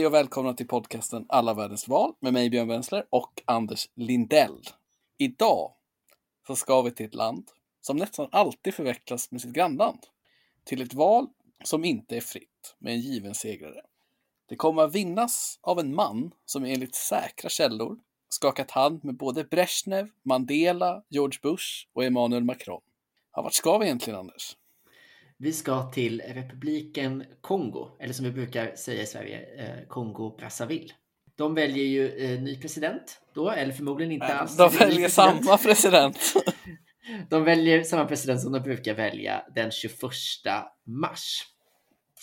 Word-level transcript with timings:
Hej 0.00 0.06
och 0.06 0.14
välkomna 0.14 0.54
till 0.54 0.68
podcasten 0.68 1.26
Alla 1.28 1.54
världens 1.54 1.88
val 1.88 2.14
med 2.20 2.32
mig 2.32 2.50
Björn 2.50 2.68
Wensler 2.68 3.06
och 3.10 3.42
Anders 3.44 3.88
Lindell. 3.94 4.62
Idag 5.18 5.72
så 6.46 6.56
ska 6.56 6.82
vi 6.82 6.90
till 6.90 7.06
ett 7.06 7.14
land 7.14 7.50
som 7.80 7.96
nästan 7.96 8.28
alltid 8.32 8.74
förvecklas 8.74 9.30
med 9.30 9.40
sitt 9.40 9.52
grannland. 9.52 9.98
Till 10.64 10.82
ett 10.82 10.94
val 10.94 11.26
som 11.64 11.84
inte 11.84 12.16
är 12.16 12.20
fritt 12.20 12.76
med 12.78 12.92
en 12.92 13.00
given 13.00 13.34
segrare. 13.34 13.80
Det 14.48 14.56
kommer 14.56 14.82
att 14.82 14.94
vinnas 14.94 15.58
av 15.60 15.78
en 15.78 15.94
man 15.94 16.34
som 16.44 16.64
enligt 16.64 16.94
säkra 16.94 17.50
källor 17.50 17.98
skakat 18.28 18.70
hand 18.70 19.04
med 19.04 19.16
både 19.16 19.44
Brezhnev, 19.44 20.08
Mandela, 20.22 21.02
George 21.08 21.38
Bush 21.42 21.86
och 21.92 22.04
Emmanuel 22.04 22.44
Macron. 22.44 22.82
Ja, 23.32 23.42
vart 23.42 23.54
ska 23.54 23.78
vi 23.78 23.86
egentligen 23.86 24.18
Anders? 24.18 24.56
Vi 25.42 25.52
ska 25.52 25.90
till 25.90 26.20
republiken 26.20 27.24
Kongo, 27.40 27.88
eller 28.00 28.14
som 28.14 28.24
vi 28.24 28.30
brukar 28.30 28.74
säga 28.76 29.02
i 29.02 29.06
Sverige, 29.06 29.40
eh, 29.56 29.88
Kongo-Brazzaville. 29.88 30.92
De 31.36 31.54
väljer 31.54 31.84
ju 31.84 32.08
eh, 32.08 32.40
ny 32.42 32.60
president 32.60 33.20
då, 33.34 33.50
eller 33.50 33.72
förmodligen 33.72 34.12
inte 34.12 34.26
alls. 34.26 34.56
De 34.56 34.70
väljer 34.70 35.08
samma 35.08 35.58
president. 35.62 36.18
de 37.30 37.44
väljer 37.44 37.82
samma 37.82 38.04
president 38.04 38.40
som 38.40 38.52
de 38.52 38.62
brukar 38.62 38.94
välja 38.94 39.44
den 39.54 39.70
21 39.70 40.00
mars. 40.86 41.42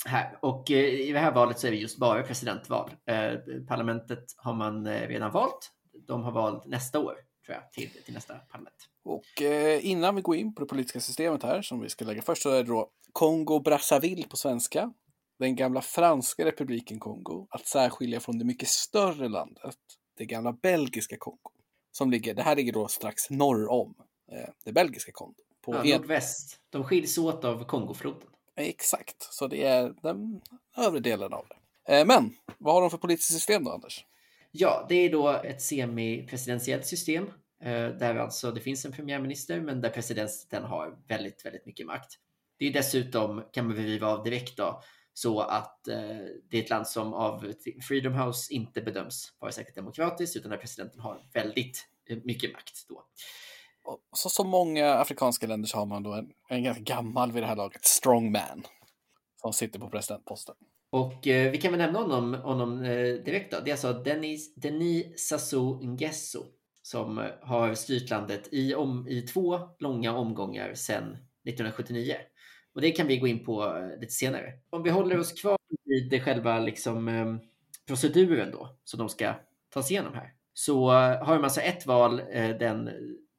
Här. 0.05 0.37
Och 0.41 0.71
eh, 0.71 0.85
i 0.85 1.11
det 1.11 1.19
här 1.19 1.31
valet 1.31 1.59
så 1.59 1.67
är 1.67 1.71
det 1.71 1.77
just 1.77 1.97
bara 1.97 2.23
presidentval. 2.23 2.91
Eh, 3.05 3.33
parlamentet 3.67 4.23
har 4.37 4.53
man 4.53 4.87
eh, 4.87 5.07
redan 5.07 5.31
valt. 5.31 5.71
De 6.07 6.23
har 6.23 6.31
val 6.31 6.61
nästa 6.65 6.99
år, 6.99 7.15
tror 7.45 7.55
jag, 7.55 7.71
till, 7.71 7.89
till 8.05 8.13
nästa 8.13 8.33
parlament. 8.35 8.89
Och 9.07 9.41
eh, 9.41 9.85
innan 9.85 10.15
vi 10.15 10.21
går 10.21 10.35
in 10.35 10.53
på 10.53 10.61
det 10.61 10.67
politiska 10.67 10.99
systemet 10.99 11.43
här, 11.43 11.61
som 11.61 11.81
vi 11.81 11.89
ska 11.89 12.05
lägga 12.05 12.21
först, 12.21 12.41
så 12.41 12.49
är 12.49 12.63
det 12.63 12.69
då 12.69 12.89
Kongo-Brazzaville 13.13 14.27
på 14.27 14.37
svenska. 14.37 14.93
Den 15.39 15.55
gamla 15.55 15.81
franska 15.81 16.45
republiken 16.45 16.99
Kongo, 16.99 17.47
att 17.49 17.65
särskilja 17.65 18.19
från 18.19 18.39
det 18.39 18.45
mycket 18.45 18.67
större 18.67 19.27
landet, 19.27 19.77
det 20.17 20.25
gamla 20.25 20.53
belgiska 20.53 21.17
Kongo. 21.17 21.51
Som 21.91 22.11
ligger, 22.11 22.33
det 22.33 22.41
här 22.41 22.55
ligger 22.55 22.73
då 22.73 22.87
strax 22.87 23.29
norr 23.29 23.71
om 23.71 23.95
eh, 24.31 24.49
det 24.65 24.71
belgiska 24.71 25.11
Kongo. 25.11 25.43
På 25.61 25.75
ja, 25.75 25.83
en... 25.83 26.01
nordväst. 26.01 26.59
De 26.69 26.83
skiljs 26.83 27.17
åt 27.17 27.45
av 27.45 27.63
Kongofloden. 27.63 28.29
Exakt, 28.55 29.33
så 29.33 29.47
det 29.47 29.63
är 29.63 29.93
den 30.01 30.41
övre 30.77 30.99
delen 30.99 31.33
av 31.33 31.45
det. 31.49 31.99
Eh, 31.99 32.05
men 32.05 32.33
vad 32.57 32.73
har 32.73 32.81
de 32.81 32.89
för 32.89 32.97
politiskt 32.97 33.31
system 33.31 33.63
då, 33.63 33.71
Anders? 33.71 34.05
Ja, 34.51 34.85
det 34.89 34.95
är 34.95 35.11
då 35.11 35.29
ett 35.29 35.61
semipresidentiellt 35.61 36.85
system 36.85 37.29
där 37.99 38.15
alltså 38.15 38.51
det 38.51 38.61
finns 38.61 38.85
en 38.85 38.91
premiärminister, 38.91 39.61
men 39.61 39.81
där 39.81 39.89
presidenten 39.89 40.63
har 40.63 40.97
väldigt, 41.07 41.45
väldigt 41.45 41.65
mycket 41.65 41.85
makt. 41.85 42.19
Det 42.59 42.67
är 42.67 42.73
dessutom, 42.73 43.43
kan 43.53 43.65
man 43.65 43.75
beskriva 43.75 44.07
av 44.07 44.23
direkt 44.23 44.57
då, 44.57 44.81
så 45.13 45.39
att 45.39 45.87
eh, 45.87 45.97
det 46.49 46.57
är 46.57 46.63
ett 46.63 46.69
land 46.69 46.87
som 46.87 47.13
av 47.13 47.53
Freedom 47.87 48.13
House 48.13 48.53
inte 48.53 48.81
bedöms 48.81 49.33
vara 49.39 49.51
särskilt 49.51 49.75
demokratiskt, 49.75 50.35
utan 50.35 50.51
där 50.51 50.57
presidenten 50.57 50.99
har 50.99 51.21
väldigt 51.33 51.87
eh, 52.09 52.17
mycket 52.23 52.53
makt 52.53 52.85
då. 52.89 53.03
Så 54.15 54.29
som 54.29 54.47
många 54.47 54.93
afrikanska 54.93 55.47
länder 55.47 55.67
så 55.67 55.77
har 55.77 55.85
man 55.85 56.03
då 56.03 56.13
en, 56.13 56.31
en 56.49 56.63
ganska 56.63 56.83
gammal 56.83 57.31
vid 57.31 57.43
det 57.43 57.47
här 57.47 57.55
laget 57.55 57.85
strongman 57.85 58.63
som 59.41 59.53
sitter 59.53 59.79
på 59.79 59.89
presidentposten. 59.89 60.55
Och 60.89 61.27
eh, 61.27 61.51
vi 61.51 61.57
kan 61.57 61.71
väl 61.71 61.79
nämna 61.79 61.99
honom, 61.99 62.33
honom 62.33 62.83
eh, 62.83 63.13
direkt 63.13 63.51
då. 63.51 63.57
Det 63.59 63.69
är 63.69 63.73
alltså 63.73 63.93
Denis, 63.93 64.55
Denis 64.55 65.27
Sassou 65.27 65.83
Nguesso 65.83 66.45
som 66.87 67.17
eh, 67.17 67.25
har 67.41 67.73
styrt 67.73 68.09
landet 68.09 68.49
i, 68.51 68.73
om, 68.73 69.07
i 69.07 69.21
två 69.21 69.59
långa 69.79 70.17
omgångar 70.17 70.73
sedan 70.73 71.03
1979. 71.03 72.15
Och 72.73 72.81
det 72.81 72.91
kan 72.91 73.07
vi 73.07 73.17
gå 73.17 73.27
in 73.27 73.45
på 73.45 73.77
eh, 73.77 73.99
lite 73.99 74.13
senare. 74.13 74.53
Om 74.69 74.83
vi 74.83 74.89
håller 74.89 75.19
oss 75.19 75.41
kvar 75.41 75.57
vid 75.85 76.23
själva 76.23 76.59
liksom, 76.59 77.07
eh, 77.07 77.35
proceduren 77.87 78.51
då, 78.51 78.77
som 78.83 78.97
de 78.97 79.09
ska 79.09 79.33
ta 79.69 79.83
sig 79.83 79.93
igenom 79.93 80.13
här, 80.13 80.33
så 80.53 80.91
eh, 80.91 81.25
har 81.25 81.35
man 81.35 81.43
alltså 81.43 81.61
ett 81.61 81.85
val 81.85 82.21
den, 82.59 82.89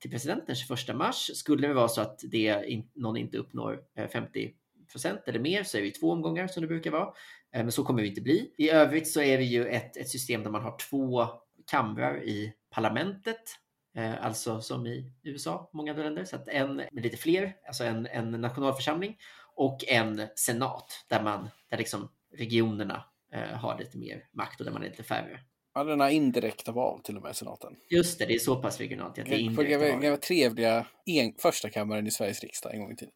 till 0.01 0.11
president 0.11 0.47
den 0.47 0.57
21 0.57 0.97
mars. 0.97 1.31
Skulle 1.35 1.69
det 1.69 1.75
vara 1.75 1.89
så 1.89 2.01
att 2.01 2.21
det 2.23 2.65
in, 2.67 2.91
någon 2.95 3.17
inte 3.17 3.39
uppnår 3.39 3.81
50 4.13 4.55
procent 4.93 5.21
eller 5.27 5.41
mer 5.41 5.63
så 5.63 5.79
är 5.79 5.83
vi 5.83 5.91
två 5.91 6.11
omgångar 6.11 6.47
som 6.47 6.61
det 6.61 6.67
brukar 6.67 6.91
vara. 6.91 7.13
Men 7.53 7.73
så 7.73 7.85
kommer 7.85 8.03
vi 8.03 8.09
inte 8.09 8.21
bli. 8.21 8.55
I 8.59 8.71
övrigt 8.71 9.09
så 9.09 9.21
är 9.21 9.39
vi 9.39 9.45
ju 9.45 9.67
ett, 9.67 9.97
ett 9.97 10.09
system 10.09 10.43
där 10.43 10.51
man 10.51 10.63
har 10.63 10.79
två 10.91 11.27
kamrar 11.71 12.23
i 12.23 12.53
parlamentet, 12.71 13.43
eh, 13.97 14.25
alltså 14.25 14.61
som 14.61 14.87
i 14.87 15.13
USA, 15.23 15.71
många 15.73 15.93
andra 15.93 16.05
länder. 16.05 16.25
Så 16.25 16.37
att 16.37 16.49
en 16.49 16.77
med 16.77 17.03
lite 17.03 17.17
fler, 17.17 17.57
alltså 17.67 17.85
en, 17.85 18.07
en 18.07 18.31
nationalförsamling 18.31 19.17
och 19.55 19.85
en 19.89 20.23
senat 20.35 21.05
där 21.09 21.23
man, 21.23 21.49
där 21.71 21.79
liksom 21.79 22.09
regionerna 22.37 23.05
eh, 23.33 23.59
har 23.59 23.79
lite 23.79 23.99
mer 23.99 24.29
makt 24.33 24.61
och 24.61 24.67
där 24.67 24.73
man 24.73 24.83
är 24.83 24.91
lite 24.91 25.03
färre. 25.03 25.41
Ja, 25.75 25.85
den 25.85 26.01
har 26.01 26.09
indirekta 26.09 26.73
val 26.73 27.01
till 27.01 27.17
och 27.17 27.23
med 27.23 27.37
senaten. 27.37 27.77
Just 27.91 28.19
det, 28.19 28.27
det 28.27 28.35
är 28.35 28.39
så 28.39 28.57
pass 28.57 28.79
regionalt. 28.79 29.19
Att 29.19 29.27
det 29.27 29.35
är 29.35 29.39
indirekta 29.39 30.09
val. 30.09 30.19
Trevliga 30.19 30.87
en, 31.07 31.35
första 31.39 31.71
kammaren 31.71 32.07
i 32.07 32.11
Sveriges 32.11 32.41
riksdag 32.41 32.75
en 32.75 32.81
gång 32.81 32.93
i 32.93 32.97
tiden. 32.97 33.15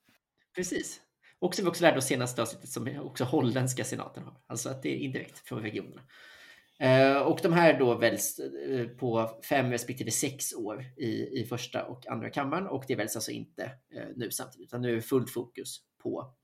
Precis. 0.55 1.01
Och 1.39 1.55
som 1.55 1.65
vi 1.65 1.71
också 1.71 1.83
lärde 1.83 1.99
oss 1.99 2.07
senaste 2.07 2.43
avsnittet 2.43 2.69
som 2.69 3.01
också 3.01 3.25
holländska 3.25 3.85
senaten 3.85 4.25
har. 4.25 4.37
Alltså 4.47 4.69
att 4.69 4.83
det 4.83 4.89
är 4.89 4.97
indirekt 4.97 5.39
från 5.39 5.63
regionerna. 5.63 6.03
Eh, 6.81 7.17
och 7.17 7.39
de 7.43 7.53
här 7.53 7.79
då 7.79 7.95
väljs 7.95 8.39
eh, 8.39 8.87
på 8.87 9.31
fem 9.49 9.71
respektive 9.71 10.11
sex 10.11 10.55
år 10.55 10.85
i, 10.97 11.41
i 11.41 11.47
första 11.49 11.85
och 11.85 12.07
andra 12.07 12.31
kammaren 12.31 12.67
och 12.67 12.85
det 12.89 12.95
väljs 12.95 13.17
alltså 13.17 13.31
inte 13.31 13.63
eh, 13.95 14.07
nu 14.17 14.31
samtidigt 14.31 14.69
utan 14.69 14.83
nu 14.83 14.91
är 14.91 14.95
det 14.95 15.03
fullt 15.03 15.31
fokus 15.31 15.77
på 16.03 16.35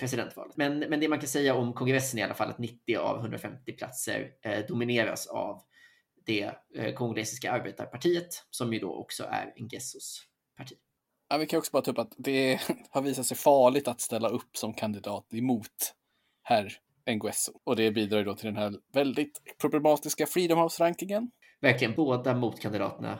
presidentvalet. 0.00 0.56
Men, 0.56 0.78
men 0.78 1.00
det 1.00 1.08
man 1.08 1.18
kan 1.18 1.28
säga 1.28 1.54
om 1.54 1.72
kongressen 1.72 2.18
i 2.18 2.22
alla 2.22 2.34
fall 2.34 2.50
att 2.50 2.58
90 2.58 2.96
av 2.96 3.18
150 3.18 3.72
platser 3.72 4.30
domineras 4.68 5.26
av 5.26 5.62
det 6.26 6.50
kongolesiska 6.94 7.52
arbetarpartiet 7.52 8.46
som 8.50 8.72
ju 8.72 8.78
då 8.78 8.94
också 8.94 9.24
är 9.24 9.54
Ngessos 9.56 10.22
parti. 10.56 10.74
Ja, 11.28 11.36
vi 11.36 11.46
kan 11.46 11.58
också 11.58 11.72
bara 11.72 11.82
ta 11.82 11.90
upp 11.90 11.98
att 11.98 12.14
det 12.16 12.60
har 12.90 13.02
visat 13.02 13.26
sig 13.26 13.36
farligt 13.36 13.88
att 13.88 14.00
ställa 14.00 14.28
upp 14.28 14.56
som 14.56 14.74
kandidat 14.74 15.34
emot 15.34 15.94
herr 16.42 16.78
Nguesso. 17.06 17.52
Och 17.64 17.76
det 17.76 17.90
bidrar 17.90 18.24
då 18.24 18.34
till 18.34 18.46
den 18.46 18.56
här 18.56 18.74
väldigt 18.92 19.42
problematiska 19.60 20.26
Freedom 20.26 20.58
House-rankingen. 20.58 21.30
Verkligen, 21.60 21.94
båda 21.94 22.34
motkandidaterna 22.34 23.18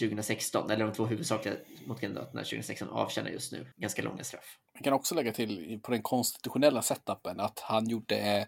2016, 0.00 0.70
eller 0.70 0.84
de 0.84 0.94
två 0.94 1.06
huvudsakliga 1.06 1.54
motkandidaterna 1.86 2.40
2016 2.42 2.88
avtjänar 2.88 3.30
just 3.30 3.52
nu 3.52 3.66
ganska 3.76 4.02
långa 4.02 4.24
straff. 4.24 4.58
Man 4.74 4.82
kan 4.82 4.92
också 4.92 5.14
lägga 5.14 5.32
till 5.32 5.80
på 5.82 5.90
den 5.90 6.02
konstitutionella 6.02 6.82
setupen 6.82 7.40
att 7.40 7.58
han 7.58 7.88
gjorde 7.88 8.46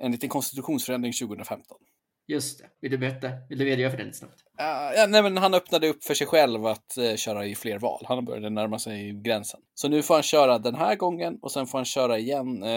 en 0.00 0.12
liten 0.12 0.28
konstitutionsförändring 0.28 1.12
2015. 1.12 1.78
Just 2.28 2.58
det. 2.58 2.64
Vill 2.80 2.90
du 2.90 2.98
berätta? 2.98 3.30
Vill 3.48 3.58
du 3.58 3.64
redogöra 3.64 3.90
för 3.90 3.98
den 3.98 4.12
snabbt? 4.12 4.44
Uh, 4.60 4.96
ja, 4.96 5.06
nej, 5.08 5.22
men 5.22 5.36
han 5.36 5.54
öppnade 5.54 5.88
upp 5.88 6.04
för 6.04 6.14
sig 6.14 6.26
själv 6.26 6.66
att 6.66 6.94
uh, 6.98 7.16
köra 7.16 7.46
i 7.46 7.54
fler 7.54 7.78
val. 7.78 8.04
Han 8.08 8.24
började 8.24 8.50
närma 8.50 8.78
sig 8.78 9.12
gränsen. 9.12 9.60
Så 9.74 9.88
nu 9.88 10.02
får 10.02 10.14
han 10.14 10.22
köra 10.22 10.58
den 10.58 10.74
här 10.74 10.96
gången 10.96 11.38
och 11.42 11.52
sen 11.52 11.66
får 11.66 11.78
han 11.78 11.84
köra 11.84 12.18
igen. 12.18 12.62
Uh, 12.62 12.70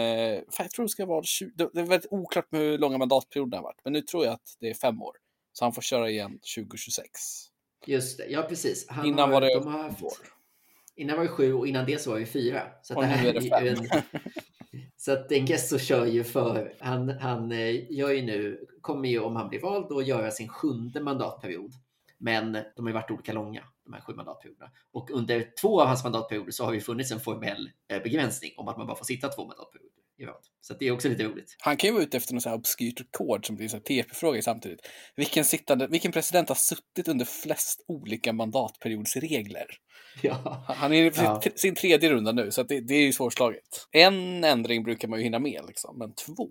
jag 0.58 0.70
tror 0.70 0.82
det 0.82 0.88
ska 0.88 1.06
vara 1.06 1.24
20, 1.24 1.50
det 1.72 1.80
är 1.80 1.84
väldigt 1.84 2.12
oklart 2.12 2.52
med 2.52 2.60
hur 2.60 2.78
långa 2.78 2.98
mandatperioderna 2.98 3.56
har 3.56 3.62
varit, 3.62 3.80
men 3.84 3.92
nu 3.92 4.00
tror 4.00 4.24
jag 4.24 4.34
att 4.34 4.56
det 4.60 4.70
är 4.70 4.74
fem 4.74 5.02
år. 5.02 5.16
Så 5.52 5.64
han 5.64 5.72
får 5.72 5.82
köra 5.82 6.10
igen 6.10 6.38
2026. 6.56 7.10
Just 7.86 8.18
det, 8.18 8.26
ja 8.26 8.42
precis. 8.42 8.88
Han 8.88 9.06
innan 9.06 9.18
har, 9.18 9.28
var 9.28 9.40
det 9.40 9.54
de 9.54 9.66
har 9.66 9.82
haft, 9.82 10.02
år. 10.02 10.12
Innan 10.96 11.16
var 11.16 11.22
det 11.22 11.30
sju 11.30 11.54
och 11.54 11.66
innan 11.66 11.86
det 11.86 12.02
så 12.02 12.10
var 12.10 12.18
det 12.18 12.26
fyra. 12.26 12.62
Så 12.82 12.94
och 12.94 13.02
det 13.02 13.08
här 13.08 13.22
nu 13.22 13.28
är 13.28 13.32
det 13.32 13.76
fem. 13.76 13.86
En, 13.90 14.02
så 15.04 15.12
att 15.12 15.32
Engesso 15.32 15.78
kör 15.78 16.06
ju 16.06 16.24
för, 16.24 16.74
han, 16.80 17.08
han 17.08 17.52
eh, 17.52 17.92
gör 17.92 18.10
ju 18.10 18.22
nu, 18.22 18.66
kommer 18.80 19.08
ju 19.08 19.20
om 19.20 19.36
han 19.36 19.48
blir 19.48 19.60
vald 19.60 19.92
att 19.92 20.06
göra 20.06 20.30
sin 20.30 20.48
sjunde 20.48 21.00
mandatperiod. 21.00 21.72
Men 22.18 22.52
de 22.52 22.62
har 22.76 22.88
ju 22.88 22.92
varit 22.92 23.10
olika 23.10 23.32
långa, 23.32 23.64
de 23.84 23.92
här 23.92 24.00
sju 24.00 24.14
mandatperioderna. 24.14 24.70
Och 24.92 25.10
under 25.10 25.52
två 25.60 25.80
av 25.80 25.86
hans 25.86 26.04
mandatperioder 26.04 26.52
så 26.52 26.64
har 26.64 26.72
det 26.72 26.80
funnits 26.80 27.12
en 27.12 27.20
formell 27.20 27.70
eh, 27.88 28.02
begränsning 28.02 28.52
om 28.56 28.68
att 28.68 28.78
man 28.78 28.86
bara 28.86 28.96
får 28.96 29.04
sitta 29.04 29.28
två 29.28 29.46
mandatperioder 29.46 29.91
rad. 30.26 30.42
Så 30.60 30.74
det 30.74 30.86
är 30.86 30.92
också 30.92 31.08
lite 31.08 31.24
roligt. 31.24 31.56
Han 31.58 31.76
kan 31.76 31.88
ju 31.88 31.94
vara 31.94 32.02
ute 32.02 32.16
efter 32.16 32.34
något 32.34 32.42
så 32.42 32.48
här 32.48 32.56
obskyrt 32.56 33.00
rekord 33.00 33.46
som 33.46 33.56
blir 33.56 33.74
en 33.74 33.80
TP-fråga 33.80 34.42
samtidigt. 34.42 34.80
Vilken, 35.16 35.44
sittande, 35.44 35.86
vilken 35.86 36.12
president 36.12 36.48
har 36.48 36.56
suttit 36.56 37.08
under 37.08 37.24
flest 37.24 37.84
olika 37.88 38.32
mandatperiodsregler? 38.32 39.66
Ja. 40.22 40.64
Han 40.68 40.92
är 40.92 41.04
i 41.04 41.12
ja. 41.14 41.42
sin 41.54 41.74
tredje 41.74 42.10
runda 42.10 42.32
nu, 42.32 42.50
så 42.50 42.62
det, 42.62 42.80
det, 42.80 42.94
är 42.94 43.02
ju 43.02 43.12
svårslaget. 43.12 43.88
En 43.90 44.44
ändring 44.44 44.82
brukar 44.82 45.08
man 45.08 45.18
ju 45.18 45.24
hinna 45.24 45.38
med, 45.38 45.64
liksom, 45.66 45.98
men 45.98 46.14
två? 46.14 46.48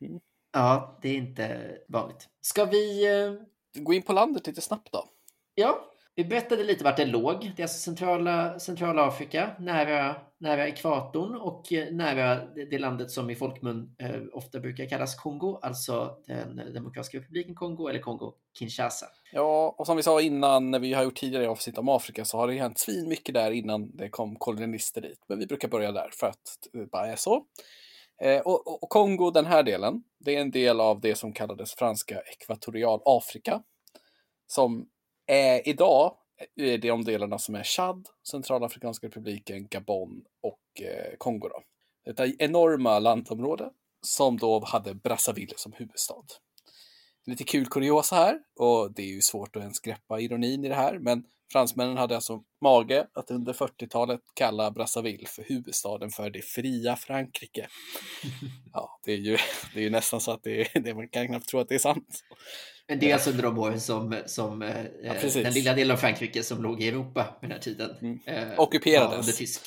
Mm. 0.00 0.20
Ja, 0.52 0.98
det 1.02 1.08
är 1.08 1.14
inte 1.14 1.76
vanligt. 1.88 2.28
Ska 2.40 2.64
vi... 2.64 3.10
Uh... 3.12 3.82
Gå 3.82 3.94
in 3.94 4.02
på 4.02 4.12
landet 4.12 4.46
lite 4.46 4.60
snabbt 4.60 4.92
då? 4.92 5.08
Ja, 5.54 5.91
vi 6.14 6.24
berättade 6.24 6.64
lite 6.64 6.84
vart 6.84 6.96
det 6.96 7.04
låg. 7.04 7.52
Det 7.56 7.62
är 7.62 7.64
alltså 7.64 7.78
centrala, 7.78 8.58
centrala 8.58 9.06
Afrika, 9.06 9.50
nära, 9.58 10.16
nära 10.38 10.68
ekvatorn 10.68 11.34
och 11.34 11.72
eh, 11.72 11.92
nära 11.92 12.46
det, 12.70 12.78
landet 12.78 13.10
som 13.10 13.30
i 13.30 13.34
folkmun 13.34 13.94
eh, 13.98 14.20
ofta 14.32 14.60
brukar 14.60 14.86
kallas 14.86 15.14
Kongo, 15.14 15.58
alltså 15.62 16.16
den 16.26 16.74
Demokratiska 16.74 17.18
republiken 17.18 17.54
Kongo 17.54 17.88
eller 17.88 18.00
Kongo-Kinshasa. 18.00 19.06
Ja, 19.32 19.74
och 19.78 19.86
som 19.86 19.96
vi 19.96 20.02
sa 20.02 20.20
innan 20.20 20.70
när 20.70 20.78
vi 20.78 20.94
har 20.94 21.04
gjort 21.04 21.16
tidigare 21.16 21.48
avsnitt 21.48 21.78
om 21.78 21.88
Afrika 21.88 22.24
så 22.24 22.38
har 22.38 22.48
det 22.48 22.54
hänt 22.54 22.78
svin 22.78 23.08
mycket 23.08 23.34
där 23.34 23.50
innan 23.50 23.96
det 23.96 24.08
kom 24.08 24.36
kolonister 24.36 25.00
dit. 25.00 25.24
Men 25.28 25.38
vi 25.38 25.46
brukar 25.46 25.68
börja 25.68 25.92
där 25.92 26.10
för 26.20 26.26
att 26.26 26.68
det 26.72 26.90
bara 26.90 27.06
är 27.06 27.16
så. 27.16 27.44
Eh, 28.22 28.40
och, 28.40 28.82
och, 28.82 28.90
Kongo, 28.90 29.30
den 29.30 29.46
här 29.46 29.62
delen, 29.62 30.02
det 30.18 30.36
är 30.36 30.40
en 30.40 30.50
del 30.50 30.80
av 30.80 31.00
det 31.00 31.14
som 31.14 31.32
kallades 31.32 31.74
franska 31.74 32.20
ekvatorialafrika. 32.20 33.62
Som 34.46 34.88
är 35.32 35.68
idag 35.68 36.16
är 36.56 36.78
de 36.78 37.04
delarna 37.04 37.38
som 37.38 37.54
är 37.54 37.62
Chad, 37.62 38.08
Centralafrikanska 38.30 39.06
republiken, 39.06 39.68
Gabon 39.68 40.24
och 40.42 40.82
eh, 40.82 41.16
Kongo. 41.18 41.48
Då. 41.48 41.62
Detta 42.04 42.26
enorma 42.38 42.98
landområde 42.98 43.70
som 44.06 44.38
då 44.38 44.64
hade 44.64 44.94
Brazzaville 44.94 45.54
som 45.56 45.72
huvudstad. 45.72 46.24
Lite 47.26 47.44
kul 47.44 47.66
kuriosa 47.66 48.16
här, 48.16 48.38
och 48.58 48.94
det 48.94 49.02
är 49.02 49.06
ju 49.06 49.20
svårt 49.20 49.56
att 49.56 49.62
ens 49.62 49.80
greppa 49.80 50.20
ironin 50.20 50.64
i 50.64 50.68
det 50.68 50.74
här, 50.74 50.98
men 50.98 51.24
fransmännen 51.52 51.96
hade 51.96 52.14
alltså 52.14 52.42
mage 52.60 53.06
att 53.12 53.30
under 53.30 53.52
40-talet 53.52 54.20
kalla 54.34 54.70
Brazzaville 54.70 55.26
för 55.26 55.42
huvudstaden 55.42 56.10
för 56.10 56.30
det 56.30 56.42
fria 56.42 56.96
Frankrike. 56.96 57.68
Ja, 58.72 59.00
det 59.04 59.12
är 59.12 59.16
ju, 59.16 59.36
det 59.74 59.80
är 59.80 59.84
ju 59.84 59.90
nästan 59.90 60.20
så 60.20 60.32
att 60.32 60.42
det, 60.42 60.68
det 60.74 60.94
man 60.94 61.08
kan 61.08 61.26
knappt 61.26 61.48
tro 61.48 61.60
att 61.60 61.68
det 61.68 61.74
är 61.74 61.78
sant. 61.78 62.22
Men 62.88 63.04
är 63.04 63.14
alltså 63.14 63.30
under 63.30 63.42
de 63.42 63.58
åren 63.58 63.80
som, 63.80 64.16
som 64.26 64.62
eh, 64.62 64.84
ja, 65.02 65.14
den 65.34 65.52
lilla 65.52 65.74
delen 65.74 65.94
av 65.94 65.96
Frankrike 65.96 66.42
som 66.42 66.62
låg 66.62 66.82
i 66.82 66.88
Europa 66.88 67.24
på 67.24 67.38
den 67.40 67.50
här 67.50 67.58
tiden 67.58 67.90
mm. 68.00 68.18
eh, 68.26 68.60
ockuperades. 68.60 69.18
Under 69.18 69.32
tysk. 69.32 69.60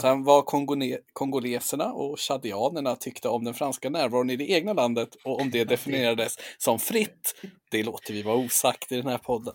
Sen 0.00 0.24
vad 0.24 0.46
kongone 0.46 0.98
kongoleserna 1.12 1.92
och 1.92 2.20
chadianerna 2.20 2.96
tyckte 2.96 3.28
om 3.28 3.44
den 3.44 3.54
franska 3.54 3.90
närvaron 3.90 4.30
i 4.30 4.36
det 4.36 4.50
egna 4.50 4.72
landet 4.72 5.08
och 5.24 5.40
om 5.40 5.50
det 5.52 5.64
definierades 5.64 6.36
som 6.58 6.78
fritt, 6.78 7.34
det 7.70 7.82
låter 7.82 8.14
vi 8.14 8.22
vara 8.22 8.36
osagt 8.36 8.92
i 8.92 8.96
den 8.96 9.06
här 9.06 9.18
podden. 9.18 9.54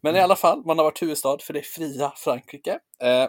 Men 0.00 0.16
i 0.16 0.20
alla 0.20 0.36
fall, 0.36 0.62
man 0.66 0.78
har 0.78 0.84
varit 0.84 1.02
huvudstad 1.02 1.38
för 1.40 1.52
det 1.52 1.62
fria 1.62 2.12
Frankrike. 2.16 2.78
Eh, 3.02 3.28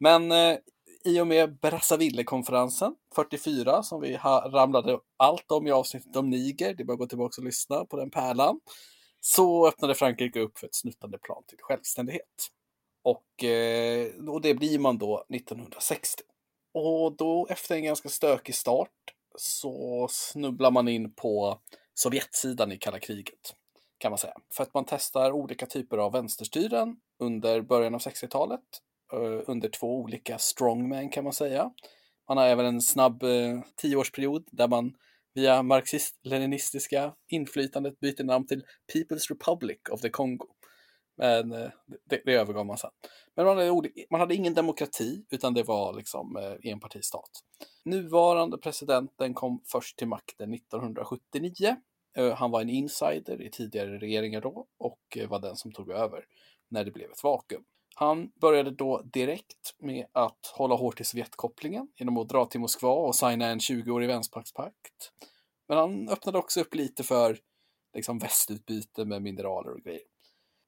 men 0.00 0.32
eh, 0.32 0.56
i 1.04 1.20
och 1.20 1.26
med 1.26 1.58
Brazzaville-konferensen 1.58 2.94
44 3.14 3.82
som 3.82 4.00
vi 4.00 4.16
ramlade 4.16 4.98
allt 5.16 5.52
om 5.52 5.66
i 5.66 5.70
avsnittet 5.70 6.16
om 6.16 6.30
Niger, 6.30 6.74
det 6.74 6.82
är 6.82 6.84
bara 6.84 6.92
att 6.92 6.98
gå 6.98 7.06
tillbaka 7.06 7.40
och 7.40 7.44
lyssna 7.44 7.84
på 7.84 7.96
den 7.96 8.10
pärlan, 8.10 8.60
så 9.20 9.68
öppnade 9.68 9.94
Frankrike 9.94 10.40
upp 10.40 10.58
för 10.58 10.66
ett 10.66 10.74
snuttande 10.74 11.18
plan 11.18 11.42
till 11.46 11.58
självständighet. 11.60 12.50
Och, 13.02 13.44
eh, 13.44 14.28
och 14.28 14.40
det 14.40 14.54
blir 14.54 14.78
man 14.78 14.98
då 14.98 15.24
1960. 15.28 16.22
Och 16.74 17.16
då 17.16 17.46
efter 17.50 17.74
en 17.74 17.84
ganska 17.84 18.08
stökig 18.08 18.54
start 18.54 18.90
så 19.34 20.06
snubblar 20.10 20.70
man 20.70 20.88
in 20.88 21.12
på 21.12 21.58
Sovjetsidan 21.94 22.72
i 22.72 22.78
kalla 22.78 22.98
kriget 22.98 23.54
kan 23.98 24.10
man 24.10 24.18
säga. 24.18 24.34
För 24.52 24.62
att 24.62 24.74
man 24.74 24.84
testar 24.88 25.32
olika 25.32 25.66
typer 25.66 25.98
av 25.98 26.12
vänsterstyren 26.12 26.96
under 27.18 27.60
början 27.60 27.94
av 27.94 28.00
60-talet 28.00 28.60
Eh, 29.12 29.42
under 29.46 29.68
två 29.68 29.96
olika 29.96 30.38
strongmen 30.38 31.10
kan 31.10 31.24
man 31.24 31.32
säga. 31.32 31.70
Man 32.28 32.36
har 32.36 32.46
även 32.46 32.66
en 32.66 32.80
snabb 32.80 33.22
eh, 33.22 33.60
tioårsperiod 33.76 34.48
där 34.52 34.68
man 34.68 34.92
via 35.34 35.62
marxist-leninistiska 35.62 37.14
inflytandet 37.28 38.00
byter 38.00 38.24
namn 38.24 38.46
till 38.46 38.62
People's 38.94 39.28
Republic 39.28 39.78
of 39.90 40.00
the 40.00 40.10
Congo. 40.10 40.46
Men 41.16 41.52
eh, 41.52 41.70
det, 42.10 42.22
det 42.24 42.34
övergav 42.34 42.66
man 42.66 42.78
sen. 42.78 42.90
Men 43.36 43.46
man 43.46 43.56
hade, 43.56 43.90
man 44.10 44.20
hade 44.20 44.34
ingen 44.34 44.54
demokrati 44.54 45.24
utan 45.30 45.54
det 45.54 45.62
var 45.62 45.92
liksom 45.92 46.36
eh, 46.36 46.70
enpartistat. 46.72 47.30
Nuvarande 47.84 48.58
presidenten 48.58 49.34
kom 49.34 49.62
först 49.66 49.98
till 49.98 50.08
makten 50.08 50.54
1979. 50.54 51.76
Eh, 52.16 52.34
han 52.34 52.50
var 52.50 52.60
en 52.60 52.68
insider 52.68 53.42
i 53.42 53.50
tidigare 53.50 53.98
regeringar 53.98 54.40
då 54.40 54.66
och 54.78 55.16
eh, 55.16 55.28
var 55.28 55.40
den 55.40 55.56
som 55.56 55.72
tog 55.72 55.90
över 55.90 56.24
när 56.68 56.84
det 56.84 56.90
blev 56.90 57.10
ett 57.10 57.24
vakuum. 57.24 57.64
Han 57.94 58.30
började 58.40 58.70
då 58.70 59.02
direkt 59.02 59.74
med 59.78 60.06
att 60.12 60.52
hålla 60.54 60.74
hårt 60.74 61.00
i 61.00 61.04
Sovjetkopplingen 61.04 61.88
genom 61.96 62.16
att 62.16 62.28
dra 62.28 62.46
till 62.46 62.60
Moskva 62.60 62.90
och 62.90 63.16
signa 63.16 63.46
en 63.46 63.58
20-årig 63.58 64.08
vänskapspakt. 64.08 65.12
Men 65.68 65.78
han 65.78 66.08
öppnade 66.08 66.38
också 66.38 66.60
upp 66.60 66.74
lite 66.74 67.02
för 67.02 67.38
liksom, 67.94 68.18
västutbyte 68.18 69.04
med 69.04 69.22
mineraler 69.22 69.72
och 69.72 69.80
grejer. 69.80 70.02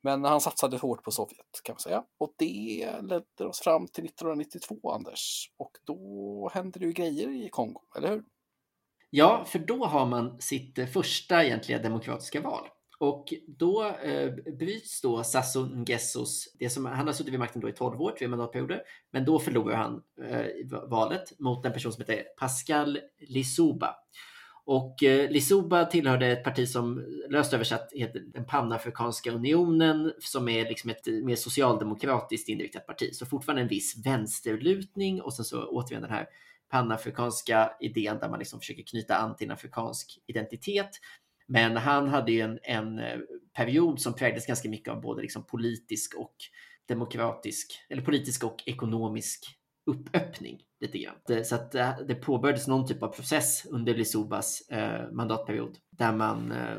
Men 0.02 0.24
han 0.24 0.40
satsade 0.40 0.76
hårt 0.76 1.04
på 1.04 1.10
Sovjet 1.10 1.60
kan 1.64 1.72
man 1.72 1.80
säga. 1.80 2.04
Och 2.18 2.34
det 2.38 2.88
ledde 3.02 3.48
oss 3.48 3.60
fram 3.60 3.86
till 3.86 4.04
1992, 4.04 4.90
Anders. 4.90 5.50
Och 5.56 5.72
då 5.84 6.50
hände 6.54 6.78
det 6.78 6.86
ju 6.86 6.92
grejer 6.92 7.44
i 7.46 7.48
Kongo, 7.48 7.80
eller 7.96 8.08
hur? 8.08 8.24
Ja, 9.10 9.44
för 9.46 9.58
då 9.58 9.84
har 9.84 10.06
man 10.06 10.40
sitt 10.40 10.92
första 10.92 11.44
egentliga 11.44 11.78
demokratiska 11.78 12.40
val. 12.40 12.68
Och 13.02 13.34
då 13.46 13.84
eh, 13.86 14.32
bryts 14.58 15.00
då 15.00 15.24
Sassou 15.24 15.76
Nguessos, 15.76 16.48
det 16.58 16.70
som, 16.70 16.84
han 16.86 17.06
har 17.06 17.12
suttit 17.12 17.32
vid 17.32 17.40
makten 17.40 17.60
då 17.60 17.68
i 17.68 17.72
12 17.72 18.00
år, 18.00 18.12
tre 18.18 18.28
mandatperioder, 18.28 18.82
men 19.10 19.24
då 19.24 19.38
förlorar 19.38 19.76
han 19.76 20.02
eh, 20.28 20.80
valet 20.88 21.40
mot 21.40 21.66
en 21.66 21.72
person 21.72 21.92
som 21.92 22.00
heter 22.00 22.24
Pascal 22.38 22.98
Lissouba. 23.20 23.94
Och 24.64 25.02
eh, 25.02 25.30
Lissouba 25.30 25.84
tillhörde 25.84 26.26
ett 26.26 26.44
parti 26.44 26.68
som 26.68 27.04
löst 27.30 27.52
översatt 27.52 27.92
heter 27.92 28.20
den 28.20 28.44
Panafrikanska 28.44 29.32
unionen 29.32 30.12
som 30.18 30.48
är 30.48 30.68
liksom 30.68 30.90
ett 30.90 31.06
mer 31.06 31.36
socialdemokratiskt 31.36 32.48
inriktat 32.48 32.86
parti. 32.86 33.14
Så 33.14 33.26
fortfarande 33.26 33.62
en 33.62 33.68
viss 33.68 34.06
vänsterlutning 34.06 35.22
och 35.22 35.34
sen 35.34 35.44
så 35.44 35.64
återigen 35.64 36.02
den 36.02 36.10
här 36.10 36.26
panafrikanska 36.72 37.72
idén 37.80 38.18
där 38.18 38.28
man 38.28 38.38
liksom 38.38 38.60
försöker 38.60 38.82
knyta 38.82 39.16
an 39.16 39.36
till 39.36 39.46
en 39.46 39.52
afrikansk 39.52 40.18
identitet 40.26 40.90
men 41.52 41.76
han 41.76 42.08
hade 42.08 42.32
ju 42.32 42.40
en, 42.40 42.58
en 42.62 42.98
eh, 42.98 43.18
period 43.56 44.00
som 44.00 44.14
präglades 44.14 44.46
ganska 44.46 44.68
mycket 44.68 44.92
av 44.92 45.00
både 45.00 45.22
liksom 45.22 45.46
politisk 45.46 46.14
och 46.14 46.34
demokratisk, 46.88 47.72
eller 47.90 48.02
politisk 48.02 48.44
och 48.44 48.62
ekonomisk 48.66 49.44
uppöppning 49.86 50.60
lite 50.80 50.98
grann. 50.98 51.44
Så 51.44 51.54
att 51.54 51.74
eh, 51.74 51.98
det 52.08 52.14
påbörjades 52.14 52.68
någon 52.68 52.88
typ 52.88 53.02
av 53.02 53.08
process 53.08 53.66
under 53.66 53.94
Lisubas 53.94 54.68
eh, 54.70 55.10
mandatperiod 55.12 55.78
där 55.90 56.12
man 56.12 56.52
eh, 56.52 56.78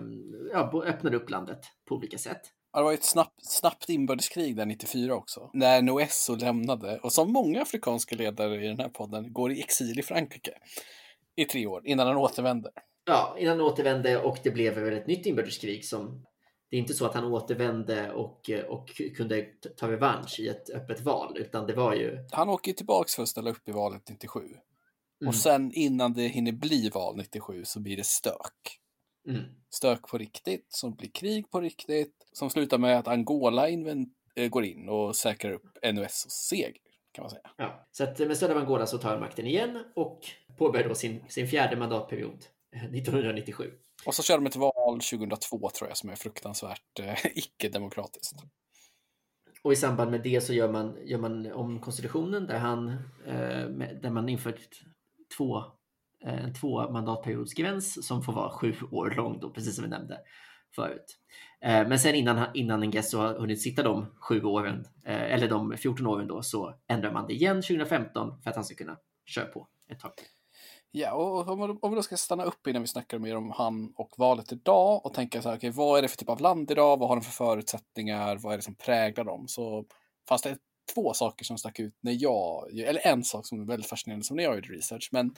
ja, 0.54 0.84
öppnade 0.86 1.18
upp 1.18 1.30
landet 1.30 1.60
på 1.88 1.96
olika 1.96 2.18
sätt. 2.18 2.42
Ja, 2.74 2.80
det 2.80 2.86
var 2.86 2.94
ett 2.94 3.04
snabbt, 3.04 3.36
snabbt 3.38 3.90
inbördeskrig 3.90 4.56
där 4.56 4.66
94 4.66 5.16
också, 5.16 5.50
när 5.54 5.81
Noesso 5.81 6.36
lämnade 6.36 7.00
och 7.00 7.14
som 7.14 7.34
många 7.34 7.62
afrikanska 7.62 8.16
ledare 8.16 8.66
i 8.66 8.68
den 8.68 8.80
här 8.80 8.90
podden 8.90 9.34
går 9.34 9.52
i 9.52 9.60
exil 9.60 10.00
i 10.00 10.04
Frankrike 10.04 10.52
i 11.36 11.46
tre 11.46 11.68
år 11.68 11.88
innan 11.88 12.08
han 12.08 12.18
återvänder. 12.18 12.72
Ja, 13.05 13.36
innan 13.39 13.60
han 13.60 13.67
återvände 13.67 14.17
och 14.17 14.38
det 14.43 14.51
blev 14.51 14.74
väl 14.74 14.93
ett 14.93 15.07
nytt 15.07 15.25
inbördeskrig 15.25 15.86
som 15.86 16.25
det 16.74 16.77
är 16.77 16.81
inte 16.81 16.93
så 16.93 17.05
att 17.05 17.13
han 17.13 17.25
återvände 17.25 18.12
och, 18.12 18.50
och 18.67 19.01
kunde 19.15 19.45
ta 19.77 19.91
revansch 19.91 20.39
i 20.39 20.48
ett 20.48 20.69
öppet 20.69 21.01
val, 21.01 21.38
utan 21.38 21.67
det 21.67 21.74
var 21.74 21.93
ju... 21.93 22.27
Han 22.31 22.50
åker 22.50 22.74
tillbaks 22.74 23.15
för 23.15 23.24
att 23.24 23.29
ställa 23.29 23.50
upp 23.50 23.69
i 23.69 23.72
valet 23.72 24.10
97. 24.10 24.39
Mm. 24.39 24.57
Och 25.27 25.36
sen 25.36 25.72
innan 25.74 26.13
det 26.13 26.27
hinner 26.27 26.51
bli 26.51 26.89
val 26.89 27.17
97 27.17 27.65
så 27.65 27.79
blir 27.79 27.98
det 27.98 28.05
stök. 28.05 28.79
Mm. 29.27 29.43
Stök 29.69 30.07
på 30.07 30.17
riktigt, 30.17 30.65
som 30.69 30.95
blir 30.95 31.10
krig 31.10 31.51
på 31.51 31.62
riktigt, 31.62 32.15
som 32.31 32.50
slutar 32.50 32.77
med 32.77 33.00
att 33.00 33.07
Angola 33.07 33.69
äh, 33.69 34.50
går 34.50 34.65
in 34.65 34.89
och 34.89 35.15
säkrar 35.15 35.51
upp 35.51 35.77
NUSs 35.93 36.29
seger, 36.29 36.74
kan 37.12 37.24
man 37.24 37.29
säga. 37.29 37.51
Ja, 37.57 37.88
så 37.91 38.03
att 38.03 38.19
med 38.19 38.38
stöd 38.38 38.51
av 38.51 38.57
Angola 38.57 38.86
så 38.86 38.98
tar 38.98 39.10
han 39.10 39.19
makten 39.19 39.45
igen 39.48 39.83
och 39.95 40.19
påbörjar 40.57 40.89
då 40.89 40.95
sin, 40.95 41.24
sin 41.29 41.48
fjärde 41.48 41.75
mandatperiod 41.75 42.45
1997. 42.98 43.72
Och 44.06 44.15
så 44.15 44.24
kör 44.24 44.38
de 44.38 44.46
ett 44.46 44.56
val 44.56 45.00
2002 45.12 45.70
tror 45.70 45.89
jag 45.89 45.98
som 45.98 46.10
är 46.10 46.15
fruktansvärt 46.15 47.00
eh, 47.00 47.25
icke-demokratiskt. 47.38 48.44
Och 49.63 49.74
i 49.74 49.75
samband 49.75 50.12
med 50.12 50.24
det 50.24 50.42
så 50.42 50.53
gör 50.53 50.72
man, 50.72 50.98
gör 51.06 51.20
man 51.20 51.51
om 51.51 51.80
konstitutionen 51.80 52.48
där, 52.48 52.58
han, 52.58 52.89
eh, 53.25 53.68
där 54.01 54.10
man 54.10 54.30
infört 54.30 54.70
två, 55.38 55.58
eh, 56.25 56.44
en 56.44 56.53
två 56.53 56.92
mandatperiodsgräns 56.92 58.08
som 58.08 58.24
får 58.24 58.34
vara 58.34 58.50
sju 58.50 58.75
år 58.92 59.13
lång 59.18 59.39
då, 59.39 59.50
precis 59.50 59.75
som 59.75 59.84
vi 59.84 59.89
nämnde 59.89 60.20
förut. 60.75 61.20
Eh, 61.62 61.88
men 61.88 62.00
sen 62.00 62.15
innan, 62.15 62.46
innan 62.53 62.80
Ngeso 62.80 63.18
har 63.18 63.39
hunnit 63.39 63.62
sitta 63.62 63.84
de 63.84 64.06
sju 64.20 64.44
åren, 64.44 64.86
eh, 65.06 65.34
eller 65.34 65.50
de 65.50 65.77
14 65.77 66.08
åren 66.08 66.27
då, 66.27 66.42
så 66.42 66.75
ändrar 66.88 67.12
man 67.12 67.27
det 67.27 67.34
igen 67.34 67.62
2015 67.62 68.42
för 68.42 68.50
att 68.50 68.56
han 68.56 68.65
ska 68.65 68.75
kunna 68.75 68.98
köra 69.25 69.46
på 69.46 69.68
ett 69.89 70.00
tag 70.00 70.18
till. 70.18 70.27
Ja, 70.95 71.13
och 71.13 71.47
om 71.83 71.91
vi 71.91 71.95
då 71.95 72.03
ska 72.03 72.17
stanna 72.17 72.43
upp 72.43 72.67
innan 72.67 72.81
vi 72.81 72.88
snackar 72.88 73.19
mer 73.19 73.35
om 73.35 73.51
han 73.51 73.93
och 73.95 74.13
valet 74.17 74.51
idag 74.51 75.05
och 75.05 75.13
tänka 75.13 75.41
så 75.41 75.50
här, 75.50 75.57
okay, 75.57 75.69
vad 75.69 75.97
är 75.97 76.01
det 76.01 76.07
för 76.07 76.17
typ 76.17 76.29
av 76.29 76.41
land 76.41 76.71
idag? 76.71 76.97
Vad 76.97 77.09
har 77.09 77.15
de 77.15 77.21
för 77.21 77.31
förutsättningar? 77.31 78.38
Vad 78.38 78.53
är 78.53 78.57
det 78.57 78.63
som 78.63 78.75
präglar 78.75 79.23
dem? 79.23 79.47
Så 79.47 79.85
fanns 80.27 80.41
det 80.41 80.57
två 80.93 81.13
saker 81.13 81.45
som 81.45 81.57
stack 81.57 81.79
ut 81.79 81.97
när 82.01 82.23
jag, 82.23 82.79
eller 82.79 83.07
en 83.07 83.23
sak 83.23 83.47
som 83.47 83.62
är 83.62 83.65
väldigt 83.65 83.89
fascinerande 83.89 84.25
som 84.25 84.38
när 84.38 84.43
jag 84.43 84.55
gjorde 84.55 84.67
research, 84.67 85.09
men 85.12 85.35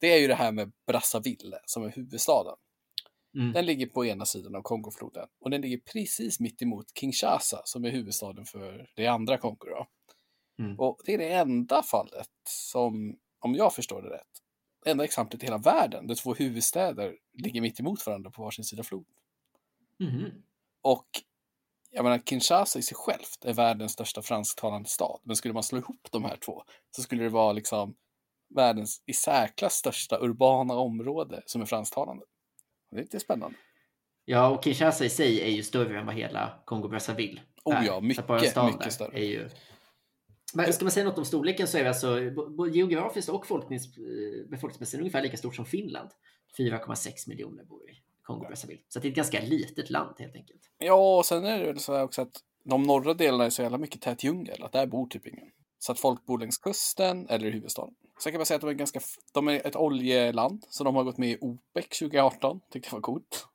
det 0.00 0.12
är 0.12 0.18
ju 0.18 0.26
det 0.26 0.34
här 0.34 0.52
med 0.52 0.72
Brazzaville 0.86 1.58
som 1.66 1.82
är 1.82 1.88
huvudstaden. 1.88 2.54
Mm. 3.38 3.52
Den 3.52 3.66
ligger 3.66 3.86
på 3.86 4.06
ena 4.06 4.24
sidan 4.24 4.54
av 4.54 4.62
Kongofloden 4.62 5.26
och 5.40 5.50
den 5.50 5.60
ligger 5.60 5.78
precis 5.78 6.40
mitt 6.40 6.62
emot 6.62 6.86
Kinshasa 7.00 7.62
som 7.64 7.84
är 7.84 7.90
huvudstaden 7.90 8.44
för 8.44 8.90
det 8.96 9.06
andra 9.06 9.38
Kongo. 9.38 9.86
Mm. 10.58 10.78
Och 10.78 11.00
det 11.04 11.14
är 11.14 11.18
det 11.18 11.32
enda 11.32 11.82
fallet 11.82 12.30
som, 12.48 13.18
om 13.40 13.54
jag 13.54 13.74
förstår 13.74 14.02
det 14.02 14.08
rätt, 14.08 14.45
enda 14.86 15.04
exemplet 15.04 15.42
i 15.42 15.46
hela 15.46 15.58
världen 15.58 16.06
där 16.06 16.14
två 16.14 16.34
huvudstäder 16.34 17.16
ligger 17.32 17.60
mitt 17.60 17.80
emot 17.80 18.06
varandra 18.06 18.30
på 18.30 18.42
varsin 18.42 18.64
sida 18.64 18.82
floden. 18.82 19.14
Mm. 20.00 20.30
Och 20.82 21.06
jag 21.90 22.02
menar, 22.04 22.18
Kinshasa 22.18 22.78
i 22.78 22.82
sig 22.82 22.96
självt 22.96 23.44
är 23.44 23.52
världens 23.52 23.92
största 23.92 24.22
fransktalande 24.22 24.88
stad. 24.88 25.20
Men 25.22 25.36
skulle 25.36 25.54
man 25.54 25.62
slå 25.62 25.78
ihop 25.78 26.08
de 26.10 26.24
här 26.24 26.36
två 26.36 26.62
så 26.90 27.02
skulle 27.02 27.22
det 27.22 27.28
vara 27.28 27.52
liksom 27.52 27.94
världens 28.54 29.02
i 29.06 29.12
särklass 29.12 29.74
största 29.74 30.18
urbana 30.20 30.74
område 30.74 31.42
som 31.46 31.62
är 31.62 31.66
fransktalande. 31.66 32.24
Det 32.90 32.96
är 32.96 33.00
lite 33.02 33.20
spännande. 33.20 33.56
Ja, 34.24 34.48
och 34.48 34.64
Kinshasa 34.64 35.04
i 35.04 35.10
sig 35.10 35.40
är 35.40 35.50
ju 35.50 35.62
större 35.62 35.98
än 35.98 36.06
vad 36.06 36.14
hela 36.14 36.62
Kongo-Brazzaville 36.66 37.40
Oh 37.66 37.86
ja, 37.86 38.00
mycket, 38.00 38.28
mycket 38.28 38.92
större. 38.92 39.18
Är 39.18 39.24
ju... 39.24 39.48
Ska 40.72 40.84
man 40.84 40.90
säga 40.90 41.06
något 41.06 41.18
om 41.18 41.24
storleken 41.24 41.68
så 41.68 41.78
är 41.78 41.82
det 41.82 41.88
alltså 41.88 42.20
geografiskt 42.72 43.28
och 43.28 43.40
befolkningsmässigt 43.40 45.00
ungefär 45.00 45.22
lika 45.22 45.36
stort 45.36 45.56
som 45.56 45.66
Finland. 45.66 46.10
4,6 46.58 47.28
miljoner 47.28 47.64
bor 47.64 47.90
i 47.90 47.94
Kongo-Brazzaville. 48.22 48.80
Så 48.88 48.98
det 48.98 49.08
är 49.08 49.10
ett 49.10 49.16
ganska 49.16 49.40
litet 49.40 49.90
land 49.90 50.14
helt 50.18 50.34
enkelt. 50.34 50.60
Ja, 50.78 51.18
och 51.18 51.26
sen 51.26 51.44
är 51.44 51.58
det 51.58 51.66
väl 51.66 51.80
så 51.80 51.94
här 51.94 52.04
också 52.04 52.22
att 52.22 52.40
de 52.64 52.82
norra 52.82 53.14
delarna 53.14 53.44
är 53.44 53.50
så 53.50 53.62
jävla 53.62 53.78
mycket 53.78 54.00
tät 54.00 54.24
djungel, 54.24 54.62
att 54.62 54.72
där 54.72 54.86
bor 54.86 55.06
typ 55.06 55.26
ingen. 55.26 55.46
Så 55.78 55.92
att 55.92 56.00
folk 56.00 56.26
bor 56.26 56.38
längs 56.38 56.58
kusten 56.58 57.28
eller 57.28 57.46
i 57.46 57.50
huvudstaden. 57.50 57.94
Sen 58.22 58.32
kan 58.32 58.38
man 58.38 58.46
säga 58.46 58.56
att 58.56 58.60
de 58.60 58.70
är, 58.70 58.74
ganska, 58.74 59.00
de 59.32 59.48
är 59.48 59.66
ett 59.66 59.76
oljeland, 59.76 60.64
så 60.68 60.84
de 60.84 60.94
har 60.94 61.04
gått 61.04 61.18
med 61.18 61.30
i 61.30 61.38
OPEC 61.40 61.88
2018. 61.98 62.60
Tyckte 62.70 62.90
det 62.90 62.94
var 62.94 63.00
coolt. 63.00 63.46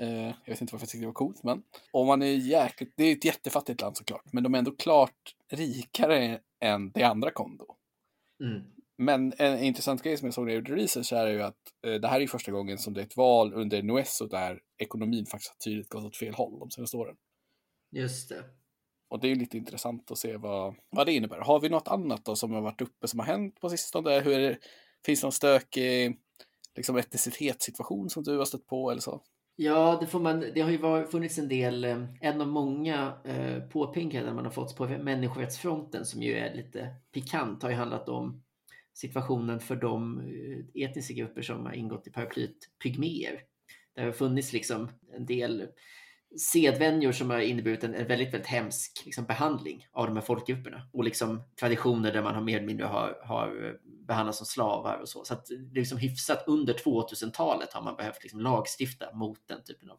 Eh, 0.00 0.26
jag 0.44 0.52
vet 0.52 0.60
inte 0.60 0.74
varför 0.74 0.84
jag 0.84 0.88
tyckte 0.88 1.02
det 1.02 1.06
var 1.06 1.12
coolt, 1.12 1.42
men 1.42 1.62
om 1.90 2.06
man 2.06 2.22
är 2.22 2.26
jäkligt, 2.26 2.92
det 2.96 3.04
är 3.04 3.12
ett 3.12 3.24
jättefattigt 3.24 3.80
land 3.80 3.96
såklart, 3.96 4.32
men 4.32 4.42
de 4.42 4.54
är 4.54 4.58
ändå 4.58 4.76
klart 4.76 5.34
rikare 5.52 6.40
än 6.60 6.90
det 6.90 7.02
andra 7.02 7.30
Kongo. 7.30 7.76
Mm. 8.42 8.62
Men 8.98 9.32
en 9.38 9.58
intressant 9.58 10.02
grej 10.02 10.16
som 10.16 10.26
jag 10.26 10.34
såg 10.34 10.44
när 10.44 10.52
jag 10.52 10.56
gjorde 10.56 10.82
research 10.82 11.12
är 11.12 11.26
ju 11.26 11.42
att 11.42 11.56
eh, 11.86 11.94
det 11.94 12.08
här 12.08 12.20
är 12.20 12.26
första 12.26 12.52
gången 12.52 12.78
som 12.78 12.94
det 12.94 13.00
är 13.00 13.04
ett 13.04 13.16
val 13.16 13.54
under 13.54 13.82
Nuesso 13.82 14.26
där 14.26 14.60
ekonomin 14.78 15.26
faktiskt 15.26 15.50
har 15.50 15.58
tydligt 15.70 15.88
gått 15.88 16.04
åt 16.04 16.16
fel 16.16 16.34
håll 16.34 16.58
de 16.58 16.70
senaste 16.70 16.96
åren. 16.96 17.16
Just 17.90 18.28
det. 18.28 18.44
Och 19.08 19.20
det 19.20 19.28
är 19.28 19.34
lite 19.34 19.58
intressant 19.58 20.10
att 20.10 20.18
se 20.18 20.36
vad, 20.36 20.74
vad 20.90 21.06
det 21.06 21.12
innebär. 21.12 21.38
Har 21.38 21.60
vi 21.60 21.68
något 21.68 21.88
annat 21.88 22.24
då 22.24 22.36
som 22.36 22.52
har 22.52 22.60
varit 22.60 22.80
uppe 22.80 23.08
som 23.08 23.18
har 23.18 23.26
hänt 23.26 23.60
på 23.60 23.68
sistone? 23.68 24.20
Hur 24.20 24.38
det, 24.38 24.58
finns 25.06 25.20
det 25.20 25.24
någon 25.24 25.32
stökig 25.32 26.20
liksom 26.76 26.96
etnicitetssituation 26.96 28.10
som 28.10 28.22
du 28.22 28.38
har 28.38 28.44
stött 28.44 28.66
på 28.66 28.90
eller 28.90 29.00
så? 29.00 29.22
Ja, 29.62 29.98
det, 30.00 30.06
får 30.06 30.20
man, 30.20 30.40
det 30.54 30.60
har 30.60 30.70
ju 30.70 30.76
varit, 30.76 31.10
funnits 31.10 31.38
en 31.38 31.48
del, 31.48 31.84
eh, 31.84 32.04
en 32.20 32.40
av 32.40 32.48
många 32.48 33.12
eh, 33.24 33.62
påpekanden 33.62 34.34
man 34.34 34.44
har 34.44 34.52
fått 34.52 34.76
på 34.76 34.88
människorättsfronten 34.88 36.04
som 36.04 36.22
ju 36.22 36.32
är 36.32 36.54
lite 36.54 36.94
pikant 37.12 37.62
har 37.62 37.70
ju 37.70 37.76
handlat 37.76 38.08
om 38.08 38.42
situationen 38.92 39.60
för 39.60 39.76
de 39.76 40.20
eh, 40.20 40.84
etniska 40.84 41.14
grupper 41.14 41.42
som 41.42 41.66
har 41.66 41.72
ingått 41.72 42.06
i 42.06 42.10
paraplyet 42.10 42.56
pygméer. 42.82 43.42
Det 43.94 44.02
har 44.02 44.12
funnits 44.12 44.52
liksom 44.52 44.88
en 45.16 45.26
del 45.26 45.66
sedvänjor 46.38 47.12
som 47.12 47.30
har 47.30 47.38
inneburit 47.38 47.84
en, 47.84 47.94
en 47.94 48.06
väldigt, 48.06 48.34
väldigt 48.34 48.50
hemsk 48.50 49.02
liksom, 49.04 49.24
behandling 49.24 49.86
av 49.92 50.06
de 50.06 50.16
här 50.16 50.22
folkgrupperna 50.22 50.88
och 50.92 51.04
liksom 51.04 51.42
traditioner 51.60 52.12
där 52.12 52.22
man 52.22 52.34
har 52.34 52.42
mer 52.42 52.56
eller 52.56 52.66
mindre 52.66 52.86
har, 52.86 53.22
har 53.24 53.78
behandlats 54.06 54.38
som 54.38 54.46
slavar 54.46 54.98
och 54.98 55.08
så. 55.08 55.24
Så 55.24 55.34
att 55.34 55.46
det 55.46 55.78
är 55.78 55.80
liksom 55.80 55.98
hyfsat 55.98 56.44
under 56.46 56.74
2000-talet 56.74 57.72
har 57.72 57.82
man 57.82 57.96
behövt 57.96 58.22
liksom 58.22 58.40
lagstifta 58.40 59.14
mot 59.14 59.38
den 59.48 59.64
typen 59.64 59.90
av 59.90 59.96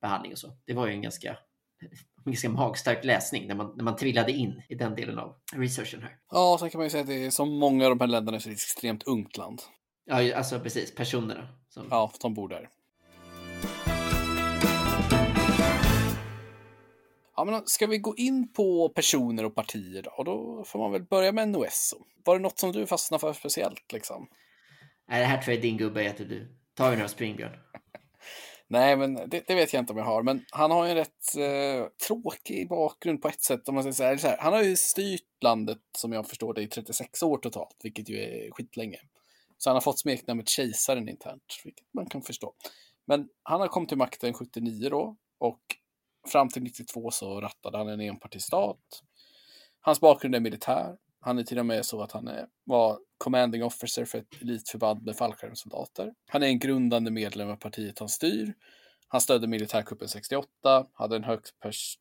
behandling 0.00 0.32
och 0.32 0.38
så. 0.38 0.56
Det 0.64 0.74
var 0.74 0.86
ju 0.86 0.92
en 0.92 1.02
ganska 1.02 1.36
en 2.24 2.32
ganska 2.32 2.48
magstark 2.48 3.04
läsning 3.04 3.46
när 3.46 3.54
man, 3.54 3.72
när 3.76 3.84
man 3.84 3.96
trillade 3.96 4.32
in 4.32 4.62
i 4.68 4.74
den 4.74 4.94
delen 4.94 5.18
av 5.18 5.34
researchen 5.52 6.02
här. 6.02 6.16
Ja, 6.30 6.56
så 6.60 6.70
kan 6.70 6.78
man 6.78 6.86
ju 6.86 6.90
säga 6.90 7.00
att 7.00 7.06
det 7.06 7.24
är 7.26 7.30
som 7.30 7.58
många 7.58 7.84
av 7.84 7.90
de 7.90 8.00
här 8.00 8.08
länderna 8.08 8.40
så 8.40 8.48
är 8.48 8.50
det 8.50 8.54
ett 8.54 8.60
extremt 8.60 9.02
ungt 9.02 9.36
land. 9.36 9.62
Ja, 10.04 10.36
alltså 10.36 10.60
precis, 10.60 10.94
personerna. 10.94 11.48
Som... 11.68 11.86
Ja, 11.90 12.12
som 12.20 12.34
bor 12.34 12.48
där. 12.48 12.68
Ja, 17.40 17.44
men 17.44 17.66
ska 17.66 17.86
vi 17.86 17.98
gå 17.98 18.16
in 18.16 18.52
på 18.52 18.88
personer 18.88 19.44
och 19.44 19.54
partier 19.54 20.02
då? 20.02 20.10
Och 20.10 20.24
då 20.24 20.64
får 20.66 20.78
man 20.78 20.92
väl 20.92 21.02
börja 21.02 21.32
med 21.32 21.48
Nuesso. 21.48 21.96
Var 22.24 22.36
det 22.36 22.42
något 22.42 22.58
som 22.58 22.72
du 22.72 22.86
fastnade 22.86 23.20
för 23.20 23.32
speciellt 23.32 23.92
liksom? 23.92 24.28
Nej, 25.08 25.20
det 25.20 25.26
här 25.26 25.42
tror 25.42 25.54
jag 25.54 25.58
är 25.58 25.62
din 25.62 25.76
gubbe 25.76 26.02
heter 26.02 26.24
du. 26.24 26.56
Ta 26.74 26.90
några 26.90 27.08
springbjörn. 27.08 27.52
Nej, 28.68 28.96
men 28.96 29.14
det, 29.14 29.44
det, 29.46 29.54
vet 29.54 29.72
jag 29.72 29.82
inte 29.82 29.92
om 29.92 29.98
jag 29.98 30.04
har. 30.04 30.22
Men 30.22 30.44
han 30.50 30.70
har 30.70 30.84
ju 30.84 30.90
en 30.90 30.96
rätt 30.96 31.36
eh, 31.38 31.86
tråkig 32.06 32.68
bakgrund 32.68 33.22
på 33.22 33.28
ett 33.28 33.42
sätt. 33.42 33.68
Om 33.68 33.74
man 33.74 33.84
ska 33.84 33.92
säga. 33.92 34.18
Så 34.18 34.28
här, 34.28 34.36
han 34.40 34.52
har 34.52 34.62
ju 34.62 34.76
styrt 34.76 35.42
landet, 35.42 35.80
som 35.98 36.12
jag 36.12 36.28
förstår 36.28 36.54
det, 36.54 36.62
i 36.62 36.68
36 36.68 37.22
år 37.22 37.38
totalt, 37.38 37.76
vilket 37.82 38.08
ju 38.08 38.16
är 38.16 38.50
skitlänge. 38.50 39.00
Så 39.58 39.70
han 39.70 39.76
har 39.76 39.80
fått 39.80 39.98
smeknamnet 39.98 40.48
kejsaren 40.48 41.08
internt, 41.08 41.60
vilket 41.64 41.86
man 41.94 42.06
kan 42.06 42.22
förstå. 42.22 42.54
Men 43.06 43.28
han 43.42 43.60
har 43.60 43.68
kommit 43.68 43.88
till 43.88 43.98
makten 43.98 44.32
79 44.32 44.88
då 44.90 45.16
och 45.38 45.60
fram 46.28 46.48
till 46.48 46.62
92 46.62 47.10
så 47.10 47.40
rattade 47.40 47.78
han 47.78 47.88
en 47.88 48.00
enpartistat. 48.00 49.02
Hans 49.80 50.00
bakgrund 50.00 50.34
är 50.34 50.40
militär. 50.40 50.96
Han 51.20 51.38
är 51.38 51.42
till 51.42 51.58
och 51.58 51.66
med 51.66 51.86
så 51.86 52.02
att 52.02 52.12
han 52.12 52.28
är, 52.28 52.46
var 52.64 52.98
commanding 53.18 53.64
officer 53.64 54.04
för 54.04 54.18
ett 54.18 54.42
elitförband 54.42 55.02
med 55.02 55.16
fallskärmssoldater. 55.16 56.14
Han 56.26 56.42
är 56.42 56.46
en 56.46 56.58
grundande 56.58 57.10
medlem 57.10 57.50
av 57.50 57.56
partiet 57.56 57.98
han 57.98 58.08
styr. 58.08 58.54
Han 59.08 59.20
stödde 59.20 59.46
militärkuppen 59.46 60.08
68, 60.08 60.86
hade 60.92 61.16
en 61.16 61.24
hög, 61.24 61.40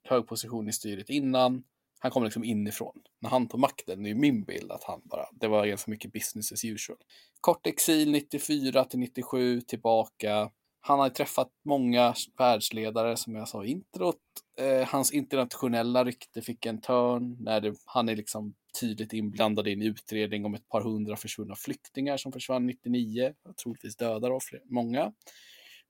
hög 0.03 0.27
position 0.27 0.69
i 0.69 0.73
styret 0.73 1.09
innan. 1.09 1.63
Han 1.99 2.11
kom 2.11 2.23
liksom 2.23 2.43
inifrån. 2.43 3.01
När 3.21 3.29
han 3.29 3.47
tog 3.47 3.59
makten, 3.59 4.03
det 4.03 4.09
är 4.09 4.15
min 4.15 4.43
bild 4.43 4.71
att 4.71 4.83
han 4.83 5.01
bara, 5.03 5.25
det 5.31 5.47
var 5.47 5.65
ganska 5.65 5.91
mycket 5.91 6.13
business 6.13 6.51
as 6.51 6.65
usual. 6.65 6.97
Kort 7.41 7.67
exil 7.67 8.11
94 8.11 8.85
till 8.85 8.99
97, 8.99 9.61
tillbaka. 9.61 10.51
Han 10.81 11.00
har 11.00 11.09
träffat 11.09 11.50
många 11.65 12.13
världsledare 12.38 13.17
som 13.17 13.36
jag 13.36 13.48
sa 13.48 13.65
i 13.65 13.71
introt. 13.71 14.17
Eh, 14.59 14.88
hans 14.88 15.12
internationella 15.12 16.05
rykte 16.05 16.41
fick 16.41 16.65
en 16.65 16.81
törn 16.81 17.38
när 17.39 17.62
det, 17.62 17.75
han 17.86 18.09
är 18.09 18.15
liksom 18.15 18.55
tydligt 18.79 19.13
inblandad 19.13 19.67
i 19.67 19.74
en 19.74 19.81
utredning 19.81 20.45
om 20.45 20.53
ett 20.53 20.69
par 20.69 20.81
hundra 20.81 21.15
försvunna 21.15 21.55
flyktingar 21.55 22.17
som 22.17 22.31
försvann 22.31 22.65
99, 22.65 23.33
troligtvis 23.63 23.98
dödar 23.98 24.31
av 24.31 24.41
många. 24.69 25.12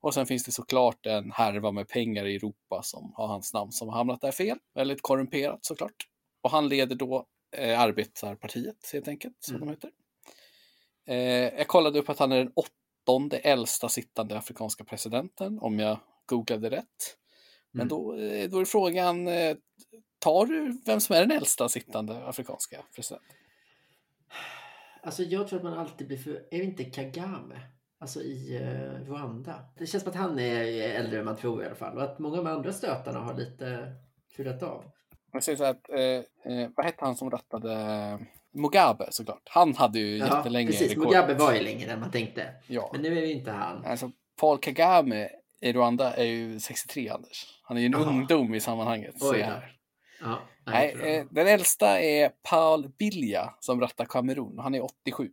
Och 0.00 0.14
sen 0.14 0.26
finns 0.26 0.44
det 0.44 0.52
såklart 0.52 1.06
en 1.06 1.30
härva 1.30 1.70
med 1.72 1.88
pengar 1.88 2.26
i 2.26 2.36
Europa 2.36 2.82
som 2.82 3.12
har 3.16 3.26
hans 3.26 3.54
namn 3.54 3.72
som 3.72 3.88
har 3.88 3.96
hamnat 3.96 4.20
där 4.20 4.32
fel. 4.32 4.58
Väldigt 4.74 5.02
korrumperat 5.02 5.64
såklart. 5.64 6.06
Och 6.42 6.50
han 6.50 6.68
leder 6.68 6.96
då 6.96 7.26
eh, 7.56 7.80
Arbetarpartiet 7.80 8.90
helt 8.92 9.08
enkelt, 9.08 9.36
som 9.40 9.56
mm. 9.56 9.68
de 9.68 9.72
heter. 9.74 9.90
Eh, 11.06 11.58
jag 11.58 11.68
kollade 11.68 11.98
upp 11.98 12.08
att 12.08 12.18
han 12.18 12.32
är 12.32 12.38
den 12.38 12.52
åttonde 12.54 12.79
äldsta 13.42 13.88
sittande 13.88 14.38
afrikanska 14.38 14.84
presidenten, 14.84 15.58
om 15.58 15.78
jag 15.78 15.98
googlade 16.26 16.70
rätt. 16.70 17.16
Men 17.70 17.80
mm. 17.80 17.88
då, 17.88 18.16
eh, 18.16 18.50
då 18.50 18.60
är 18.60 18.64
frågan, 18.64 19.28
eh, 19.28 19.56
tar 20.18 20.46
du 20.46 20.80
vem 20.86 21.00
som 21.00 21.16
är 21.16 21.20
den 21.20 21.30
äldsta 21.30 21.68
sittande 21.68 22.26
afrikanska 22.26 22.76
presidenten? 22.94 23.36
Alltså 25.02 25.22
jag 25.22 25.48
tror 25.48 25.58
att 25.58 25.64
man 25.64 25.78
alltid 25.78 26.06
blir 26.06 26.18
för... 26.18 26.30
Är 26.30 26.58
det 26.58 26.64
inte 26.64 26.84
Kagame? 26.84 27.60
Alltså 27.98 28.20
i 28.20 28.56
eh, 28.56 29.10
Rwanda. 29.10 29.64
Det 29.78 29.86
känns 29.86 30.02
som 30.02 30.10
att 30.10 30.18
han 30.18 30.38
är 30.38 30.64
äldre 30.90 31.18
än 31.18 31.24
man 31.24 31.36
tror 31.36 31.62
i 31.62 31.66
alla 31.66 31.74
fall. 31.74 31.96
Och 31.96 32.02
att 32.02 32.18
många 32.18 32.38
av 32.38 32.44
de 32.44 32.50
andra 32.50 32.72
stötarna 32.72 33.18
har 33.18 33.34
lite 33.34 33.94
trillat 34.36 34.62
av. 34.62 34.84
Jag 35.32 35.44
säger 35.44 35.58
så 35.58 35.64
att, 35.64 35.90
eh, 35.90 36.52
eh, 36.52 36.70
vad 36.76 36.86
hette 36.86 37.04
han 37.04 37.16
som 37.16 37.30
rattade 37.30 38.18
Mugabe 38.52 39.08
såklart. 39.10 39.42
Han 39.44 39.74
hade 39.74 39.98
ju 39.98 40.16
ja, 40.16 40.36
jättelänge 40.36 40.70
precis. 40.70 40.90
Rekord. 40.90 41.06
Mugabe 41.06 41.34
var 41.34 41.54
ju 41.54 41.60
längre 41.60 41.92
än 41.92 42.00
man 42.00 42.10
tänkte. 42.10 42.54
Ja. 42.66 42.90
Men 42.92 43.02
nu 43.02 43.18
är 43.18 43.20
det 43.20 43.32
inte 43.32 43.50
han. 43.50 43.84
Alltså, 43.84 44.10
Paul 44.40 44.58
Kagame 44.58 45.28
i 45.60 45.72
Rwanda 45.72 46.14
är 46.14 46.24
ju 46.24 46.60
63, 46.60 47.08
Anders. 47.08 47.60
Han 47.62 47.76
är 47.76 47.80
ju 47.80 47.86
en 47.86 47.94
Aha. 47.94 48.10
ungdom 48.10 48.54
i 48.54 48.60
sammanhanget. 48.60 49.14
Oj, 49.20 49.40
här. 49.40 49.76
Ja, 50.20 50.38
nej, 50.66 50.96
eh, 51.02 51.26
den 51.30 51.46
äldsta 51.46 52.00
är 52.00 52.32
Paul 52.42 52.88
Bilja 52.98 53.54
som 53.60 53.80
rattar 53.80 54.04
Kamerun. 54.04 54.58
Han 54.58 54.74
är 54.74 54.84
87. 54.84 55.30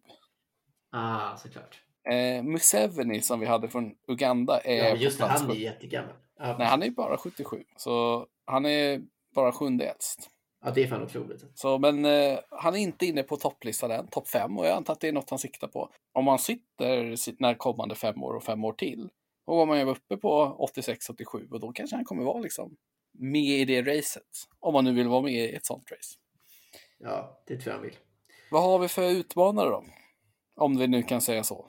Ah, 0.91 1.37
såklart. 1.37 1.81
Eh, 2.09 2.43
Museveni 2.43 3.21
som 3.21 3.39
vi 3.39 3.45
hade 3.45 3.69
från 3.69 3.91
Uganda 4.07 4.59
är... 4.59 4.89
Ja, 4.89 4.95
just 4.95 5.19
det, 5.19 5.25
han 5.25 5.51
är 5.51 5.55
jättegammal. 5.55 6.13
Ja, 6.39 6.55
Nej, 6.57 6.67
han 6.67 6.83
är 6.83 6.89
bara 6.89 7.17
77. 7.17 7.63
Så 7.77 8.25
han 8.45 8.65
är 8.65 9.01
bara 9.35 9.51
sjunde 9.51 9.85
äldst. 9.85 10.29
Ja, 10.67 10.73
det 10.73 10.83
är 10.83 10.87
fan 10.87 11.03
otroligt. 11.03 11.45
Så, 11.53 11.77
men 11.77 12.05
eh, 12.05 12.39
han 12.49 12.75
är 12.75 12.79
inte 12.79 13.05
inne 13.05 13.23
på 13.23 13.37
topplistan 13.37 13.91
än, 13.91 14.07
topp 14.07 14.27
fem, 14.27 14.57
och 14.57 14.65
jag 14.65 14.77
antar 14.77 14.93
att 14.93 14.99
det 14.99 15.07
är 15.07 15.11
något 15.11 15.29
han 15.29 15.39
siktar 15.39 15.67
på. 15.67 15.89
Om 16.13 16.27
han 16.27 16.39
sitter 16.39 17.15
sina 17.15 17.55
kommande 17.55 17.95
fem 17.95 18.23
år 18.23 18.33
och 18.33 18.43
fem 18.43 18.65
år 18.65 18.73
till, 18.73 19.09
då 19.45 19.55
var 19.55 19.65
man 19.65 19.79
ju 19.79 19.85
uppe 19.85 20.17
på 20.17 20.57
86-87 20.75 21.51
och 21.51 21.59
då 21.59 21.71
kanske 21.71 21.95
han 21.95 22.05
kommer 22.05 22.23
vara 22.23 22.39
liksom 22.39 22.75
med 23.11 23.59
i 23.59 23.65
det 23.65 23.81
racet. 23.81 24.23
Om 24.59 24.73
man 24.73 24.83
nu 24.83 24.93
vill 24.93 25.07
vara 25.07 25.21
med 25.21 25.33
i 25.33 25.55
ett 25.55 25.65
sånt 25.65 25.91
race. 25.91 26.17
Ja, 26.97 27.43
det 27.47 27.57
tror 27.57 27.67
jag 27.67 27.73
han 27.73 27.83
vill. 27.83 27.97
Vad 28.51 28.63
har 28.63 28.79
vi 28.79 28.87
för 28.87 29.11
utmanare 29.11 29.69
då? 29.69 29.83
Om 30.55 30.77
vi 30.77 30.87
nu 30.87 31.03
kan 31.03 31.21
säga 31.21 31.43
så. 31.43 31.65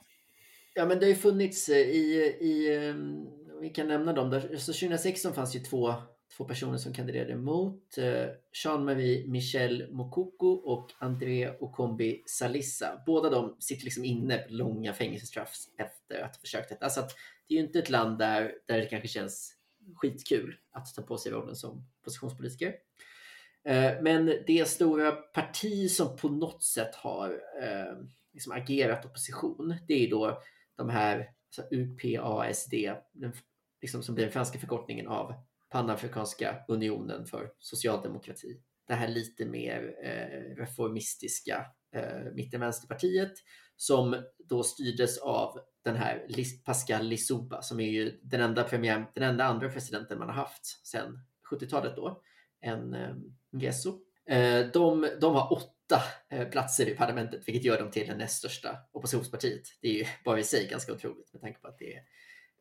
Ja, 0.73 0.85
men 0.85 0.99
det 0.99 1.05
har 1.05 1.09
ju 1.09 1.15
funnits 1.15 1.69
eh, 1.69 1.77
i, 1.77 2.37
i 2.41 2.77
ehm, 2.77 3.27
vi 3.61 3.69
kan 3.69 3.87
nämna 3.87 4.13
dem. 4.13 4.29
Där, 4.29 4.57
så 4.57 4.73
2016 4.73 5.33
fanns 5.33 5.55
ju 5.55 5.59
två, 5.59 5.93
två 6.39 6.45
personer 6.45 6.77
som 6.77 6.93
kandiderade 6.93 7.35
mot 7.35 7.97
eh, 7.97 8.27
Jean-Marie 8.63 9.27
Michel 9.27 9.91
Mokoko 9.91 10.47
och 10.47 10.91
André 10.99 11.57
Okombi 11.59 12.23
Salissa. 12.25 13.01
Båda 13.05 13.29
de 13.29 13.55
sitter 13.59 13.85
liksom 13.85 14.05
inne 14.05 14.37
på 14.37 14.53
långa 14.53 14.93
fängelsestraff 14.93 15.55
efter 15.77 16.21
att 16.21 16.35
ha 16.35 16.41
försökt 16.41 16.69
detta. 16.69 16.85
Alltså 16.85 16.99
att 16.99 17.15
det 17.47 17.53
är 17.53 17.57
ju 17.59 17.65
inte 17.65 17.79
ett 17.79 17.89
land 17.89 18.19
där, 18.19 18.53
där 18.65 18.77
det 18.77 18.85
kanske 18.85 19.07
känns 19.07 19.55
skitkul 19.95 20.57
att 20.71 20.95
ta 20.95 21.01
på 21.01 21.17
sig 21.17 21.31
rollen 21.31 21.55
som 21.55 21.87
positionspolitiker. 22.03 22.75
Eh, 23.63 23.93
men 24.01 24.25
det 24.47 24.67
stora 24.67 25.11
parti 25.11 25.91
som 25.91 26.15
på 26.15 26.29
något 26.29 26.63
sätt 26.63 26.95
har 26.95 27.29
eh, 27.61 27.97
liksom 28.33 28.51
agerat 28.51 29.05
opposition, 29.05 29.75
det 29.87 30.05
är 30.05 30.09
då 30.09 30.41
de 30.75 30.89
här 30.89 31.29
alltså 31.47 31.75
UPASD, 31.75 32.73
den, 33.11 33.33
liksom 33.81 34.03
som 34.03 34.15
blir 34.15 34.25
den 34.25 34.33
franska 34.33 34.59
förkortningen 34.59 35.07
av 35.07 35.33
Panafrikanska 35.69 36.55
unionen 36.67 37.25
för 37.25 37.51
socialdemokrati. 37.59 38.61
Det 38.87 38.93
här 38.93 39.07
lite 39.07 39.45
mer 39.45 39.95
eh, 40.03 40.55
reformistiska 40.55 41.65
eh, 41.95 42.33
mittenvänsterpartiet 42.33 43.33
som 43.75 44.23
då 44.37 44.63
styrdes 44.63 45.17
av 45.17 45.59
den 45.83 45.95
här 45.95 46.25
Pascal 46.65 47.05
Lissouba 47.05 47.61
som 47.61 47.79
är 47.79 47.89
ju 47.89 48.19
den 48.23 48.41
enda, 48.41 48.63
premiär, 48.63 49.11
den 49.13 49.23
enda 49.23 49.43
andra 49.43 49.69
presidenten 49.69 50.19
man 50.19 50.27
har 50.27 50.35
haft 50.35 50.87
sedan 50.87 51.19
70-talet 51.51 51.95
då, 51.95 52.21
en 52.61 52.93
eh, 52.93 53.15
ngeso. 53.51 53.91
Nguesso. 53.91 53.99
De, 54.73 55.07
de 55.21 55.35
har 55.35 55.53
åtta 55.53 56.01
platser 56.51 56.89
i 56.89 56.95
parlamentet, 56.95 57.47
vilket 57.47 57.63
gör 57.63 57.79
dem 57.79 57.91
till 57.91 58.07
det 58.07 58.15
näst 58.15 58.37
största 58.37 58.77
oppositionspartiet. 58.91 59.61
Det 59.81 59.87
är 59.87 59.93
ju 59.93 60.05
bara 60.25 60.39
i 60.39 60.43
sig 60.43 60.67
ganska 60.67 60.93
otroligt 60.93 61.33
med 61.33 61.41
tanke 61.41 61.59
på 61.59 61.67
att 61.67 61.77
det 61.77 61.93
är 61.93 62.01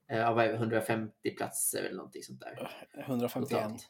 ja, 0.08 0.34
vad 0.34 0.44
är 0.44 0.48
det, 0.48 0.54
150 0.54 1.30
platser 1.36 1.82
eller 1.82 1.96
någonting 1.96 2.22
sånt 2.22 2.40
där. 2.40 2.70
151. 2.98 3.50
Totalt. 3.50 3.88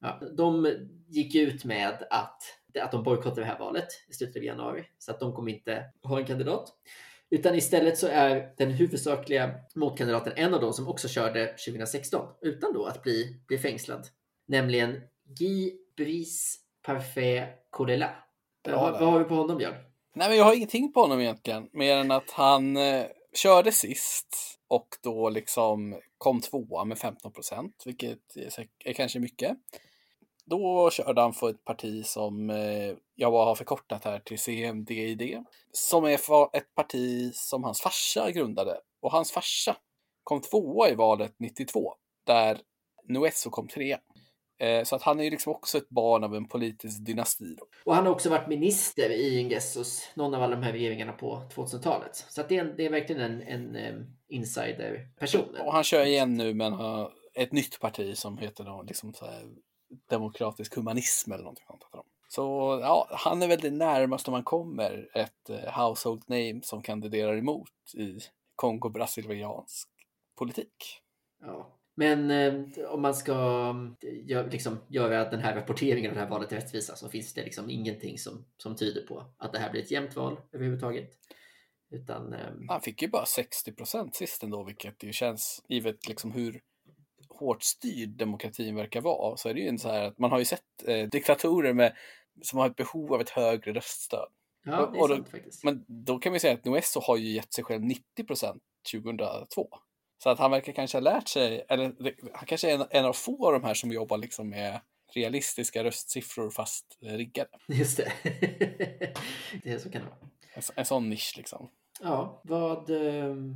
Ja, 0.00 0.20
de 0.36 0.76
gick 1.08 1.34
ut 1.34 1.64
med 1.64 1.88
att, 2.10 2.42
att 2.80 2.92
de 2.92 3.02
bojkottar 3.02 3.40
det 3.40 3.46
här 3.46 3.58
valet 3.58 3.88
i 4.08 4.12
slutet 4.12 4.36
av 4.36 4.44
januari, 4.44 4.84
så 4.98 5.10
att 5.10 5.20
de 5.20 5.32
kommer 5.32 5.52
inte 5.52 5.84
ha 6.02 6.18
en 6.18 6.26
kandidat. 6.26 6.72
Utan 7.30 7.54
istället 7.54 7.98
så 7.98 8.06
är 8.06 8.54
den 8.56 8.70
huvudsakliga 8.70 9.54
motkandidaten 9.74 10.32
en 10.36 10.54
av 10.54 10.60
dem 10.60 10.72
som 10.72 10.88
också 10.88 11.08
körde 11.08 11.46
2016 11.46 12.28
utan 12.40 12.72
då 12.72 12.84
att 12.84 13.02
bli, 13.02 13.40
bli 13.46 13.58
fängslad. 13.58 14.06
Nämligen 14.46 15.00
Guy 15.38 15.72
Brice 15.96 16.58
Parfait 16.82 17.48
Colella. 17.70 18.10
Vad, 18.64 18.92
vad 18.92 19.12
har 19.12 19.18
vi 19.18 19.24
på 19.24 19.34
honom 19.34 19.58
Björn? 19.58 19.74
Nej, 20.14 20.28
men 20.28 20.38
jag 20.38 20.44
har 20.44 20.54
ingenting 20.54 20.92
på 20.92 21.00
honom 21.00 21.20
egentligen, 21.20 21.68
mer 21.72 21.96
än 21.96 22.10
att 22.10 22.30
han 22.30 22.76
eh, 22.76 23.04
körde 23.34 23.72
sist 23.72 24.58
och 24.74 24.88
då 25.02 25.30
liksom 25.30 26.00
kom 26.18 26.40
tvåa 26.40 26.84
med 26.84 26.98
15 26.98 27.32
procent, 27.32 27.82
vilket 27.86 28.36
är, 28.36 28.68
är 28.84 28.92
kanske 28.92 29.18
mycket. 29.18 29.56
Då 30.44 30.90
körde 30.90 31.20
han 31.20 31.32
för 31.32 31.50
ett 31.50 31.64
parti 31.64 32.06
som 32.06 32.50
eh, 32.50 32.94
jag 33.14 33.32
bara 33.32 33.44
har 33.44 33.54
förkortat 33.54 34.04
här 34.04 34.18
till 34.18 34.38
CMDID, 34.38 35.44
som 35.72 36.04
är 36.04 36.14
ett 36.56 36.74
parti 36.74 37.34
som 37.34 37.64
hans 37.64 37.80
farsa 37.80 38.30
grundade. 38.30 38.80
Och 39.00 39.12
hans 39.12 39.32
farsa 39.32 39.76
kom 40.24 40.40
tvåa 40.40 40.90
i 40.90 40.94
valet 40.94 41.34
92, 41.38 41.94
där 42.26 42.60
Nuesso 43.08 43.50
kom 43.50 43.68
trea. 43.68 44.00
Eh, 44.58 44.84
så 44.84 44.96
att 44.96 45.02
han 45.02 45.20
är 45.20 45.24
ju 45.24 45.30
liksom 45.30 45.52
också 45.52 45.78
ett 45.78 45.88
barn 45.88 46.24
av 46.24 46.34
en 46.34 46.48
politisk 46.48 47.06
dynasti. 47.06 47.56
Då. 47.58 47.66
Och 47.84 47.94
han 47.94 48.06
har 48.06 48.12
också 48.12 48.30
varit 48.30 48.48
minister 48.48 49.10
i 49.10 49.38
Ingessos, 49.40 50.10
någon 50.14 50.34
av 50.34 50.42
alla 50.42 50.56
de 50.56 50.62
här 50.62 50.72
regeringarna 50.72 51.12
på 51.12 51.42
2000-talet. 51.54 52.16
Så 52.16 52.40
att 52.40 52.48
det, 52.48 52.56
är, 52.56 52.64
det 52.64 52.86
är 52.86 52.90
verkligen 52.90 53.22
en, 53.22 53.42
en 53.42 53.76
eh, 53.76 53.94
um, 54.34 54.40
insider-person. 54.40 55.56
Och 55.60 55.72
han 55.72 55.84
kör 55.84 56.04
igen 56.04 56.34
nu 56.34 56.54
med 56.54 56.66
en, 56.66 57.06
ett 57.34 57.52
nytt 57.52 57.80
parti 57.80 58.16
som 58.16 58.38
heter 58.38 58.64
då, 58.64 58.82
liksom 58.82 59.14
så 59.14 59.26
här, 59.26 59.42
demokratisk 60.10 60.76
humanism 60.76 61.32
eller 61.32 61.44
någonting 61.44 61.66
sånt. 61.66 62.06
Så 62.28 62.78
ja, 62.82 63.08
han 63.10 63.42
är 63.42 63.48
väl 63.48 63.60
det 63.60 63.70
närmaste 63.70 64.30
man 64.30 64.44
kommer 64.44 65.08
ett 65.14 65.50
uh, 65.50 65.56
household 65.56 66.22
name 66.26 66.60
som 66.62 66.82
kandiderar 66.82 67.36
emot 67.36 67.70
i 67.94 68.18
Kongo-brasiliansk 68.56 69.88
politik. 70.38 71.00
Ja, 71.40 71.78
men 71.94 72.30
eh, 72.30 72.84
om 72.88 73.02
man 73.02 73.14
ska 73.14 73.32
gör, 74.24 74.50
liksom, 74.50 74.78
göra 74.88 75.30
den 75.30 75.40
här 75.40 75.54
rapporteringen 75.54 76.10
av 76.10 76.14
det 76.14 76.20
här 76.20 76.30
valet 76.30 76.52
rättvisa 76.52 76.96
så 76.96 77.08
finns 77.08 77.34
det 77.34 77.44
liksom 77.44 77.70
ingenting 77.70 78.18
som, 78.18 78.44
som 78.56 78.76
tyder 78.76 79.06
på 79.06 79.24
att 79.38 79.52
det 79.52 79.58
här 79.58 79.70
blir 79.70 79.82
ett 79.82 79.90
jämnt 79.90 80.16
val 80.16 80.40
överhuvudtaget. 80.52 81.10
Utan, 81.94 82.32
eh, 82.32 82.40
Han 82.68 82.80
fick 82.80 83.02
ju 83.02 83.08
bara 83.08 83.26
60 83.26 83.72
procent 83.72 84.16
sist 84.16 84.42
ändå, 84.42 84.64
vilket 84.64 85.02
ju 85.02 85.12
känns, 85.12 85.64
givet 85.68 86.08
liksom 86.08 86.32
hur 86.32 86.60
hårt 87.28 87.62
styrd 87.62 88.08
demokratin 88.08 88.76
verkar 88.76 89.00
vara, 89.00 89.36
så 89.36 89.48
är 89.48 89.54
det 89.54 89.60
ju 89.60 89.78
så 89.78 89.88
här 89.88 90.02
att 90.02 90.18
man 90.18 90.30
har 90.30 90.38
ju 90.38 90.44
sett 90.44 90.62
eh, 90.86 91.08
diktatorer 91.08 91.72
med, 91.72 91.96
som 92.42 92.58
har 92.58 92.66
ett 92.66 92.76
behov 92.76 93.12
av 93.12 93.20
ett 93.20 93.30
högre 93.30 93.72
röststöd. 93.72 94.28
Ja, 94.64 94.90
det 94.92 94.98
är 94.98 95.08
sant, 95.08 95.28
faktiskt. 95.28 95.64
Men 95.64 95.84
då 95.88 96.18
kan 96.18 96.32
vi 96.32 96.40
säga 96.40 96.54
att 96.54 96.64
Nuesso 96.64 97.00
har 97.00 97.16
ju 97.16 97.28
gett 97.28 97.52
sig 97.52 97.64
själv 97.64 97.82
90 97.82 98.24
procent 98.26 98.62
2002. 98.92 99.68
Så 100.22 100.30
att 100.30 100.38
han 100.38 100.50
verkar 100.50 100.72
kanske 100.72 100.96
ha 100.96 101.02
lärt 101.02 101.28
sig, 101.28 101.64
eller 101.68 101.94
han 102.32 102.46
kanske 102.46 102.70
är 102.70 102.74
en, 102.74 102.86
en 102.90 103.04
av 103.04 103.12
få 103.12 103.46
av 103.46 103.52
de 103.52 103.64
här 103.64 103.74
som 103.74 103.90
jobbar 103.92 104.18
liksom 104.18 104.48
med 104.48 104.80
realistiska 105.14 105.84
röstsiffror 105.84 106.50
fast 106.50 106.98
riggade. 107.00 107.50
Just 107.68 107.96
det. 107.96 108.12
det 109.62 109.78
så 109.78 109.90
kan 109.90 110.02
det 110.02 110.08
vara. 110.08 110.30
En, 110.54 110.62
en 110.76 110.84
sån 110.84 111.10
nisch 111.10 111.34
liksom. 111.36 111.70
Ja, 112.04 112.40
vad... 112.44 112.90
Ehm, 112.90 113.54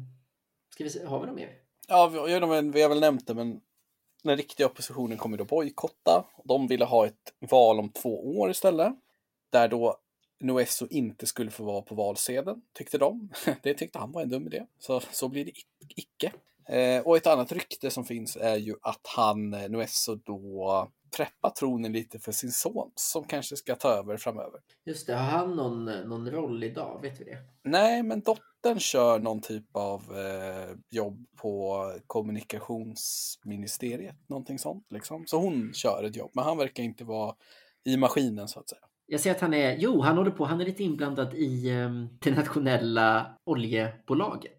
ska 0.70 0.84
vi 0.84 0.90
se, 0.90 1.04
har 1.04 1.20
vi 1.20 1.26
något 1.26 1.36
mer? 1.36 1.52
Ja, 1.88 2.08
vi, 2.08 2.18
vi 2.70 2.82
har 2.82 2.88
väl 2.88 3.00
nämnt 3.00 3.26
det, 3.26 3.34
men 3.34 3.60
den 4.22 4.36
riktiga 4.36 4.66
oppositionen 4.66 5.18
kommer 5.18 5.36
då 5.36 5.44
bojkotta. 5.44 6.24
De 6.44 6.66
ville 6.66 6.84
ha 6.84 7.06
ett 7.06 7.34
val 7.50 7.78
om 7.78 7.88
två 7.88 8.38
år 8.38 8.50
istället. 8.50 8.92
Där 9.50 9.68
då 9.68 9.96
Noesso 10.40 10.86
inte 10.90 11.26
skulle 11.26 11.50
få 11.50 11.64
vara 11.64 11.82
på 11.82 11.94
valsedeln, 11.94 12.62
tyckte 12.72 12.98
de. 12.98 13.28
Det 13.62 13.74
tyckte 13.74 13.98
han 13.98 14.12
var 14.12 14.22
en 14.22 14.28
dum 14.28 14.46
idé. 14.46 14.66
Så, 14.78 15.00
så 15.00 15.28
blir 15.28 15.44
det 15.44 15.52
icke. 15.96 16.32
Eh, 16.68 17.02
och 17.02 17.16
ett 17.16 17.26
annat 17.26 17.52
rykte 17.52 17.90
som 17.90 18.04
finns 18.04 18.36
är 18.36 18.56
ju 18.56 18.74
att 18.82 19.06
han, 19.16 19.54
eh, 19.54 19.68
Noesso, 19.68 20.14
då 20.14 20.88
preppar 21.16 21.50
tronen 21.50 21.92
lite 21.92 22.18
för 22.18 22.32
sin 22.32 22.52
son 22.52 22.90
som 22.94 23.24
kanske 23.24 23.56
ska 23.56 23.74
ta 23.74 23.88
över 23.88 24.16
framöver. 24.16 24.60
Just 24.86 25.06
det, 25.06 25.14
har 25.14 25.22
han 25.22 25.56
någon, 25.56 25.84
någon 25.84 26.30
roll 26.30 26.64
idag? 26.64 26.98
Vet 27.02 27.20
vi 27.20 27.24
det? 27.24 27.38
Nej, 27.64 28.02
men 28.02 28.20
dottern 28.20 28.78
kör 28.78 29.18
någon 29.18 29.40
typ 29.40 29.76
av 29.76 30.18
eh, 30.18 30.68
jobb 30.90 31.26
på 31.36 31.84
kommunikationsministeriet, 32.06 34.28
någonting 34.28 34.58
sånt 34.58 34.86
liksom. 34.90 35.26
Så 35.26 35.38
hon 35.38 35.72
kör 35.74 36.04
ett 36.04 36.16
jobb, 36.16 36.30
men 36.34 36.44
han 36.44 36.58
verkar 36.58 36.82
inte 36.82 37.04
vara 37.04 37.34
i 37.84 37.96
maskinen 37.96 38.48
så 38.48 38.60
att 38.60 38.68
säga. 38.68 38.80
Jag 39.06 39.20
ser 39.20 39.30
att 39.30 39.40
han 39.40 39.54
är, 39.54 39.76
jo, 39.78 40.00
han 40.00 40.16
håller 40.16 40.30
på, 40.30 40.44
han 40.44 40.60
är 40.60 40.64
lite 40.64 40.84
inblandad 40.84 41.34
i 41.34 41.72
um, 41.72 42.18
det 42.20 42.30
nationella 42.30 43.36
oljebolaget 43.44 44.58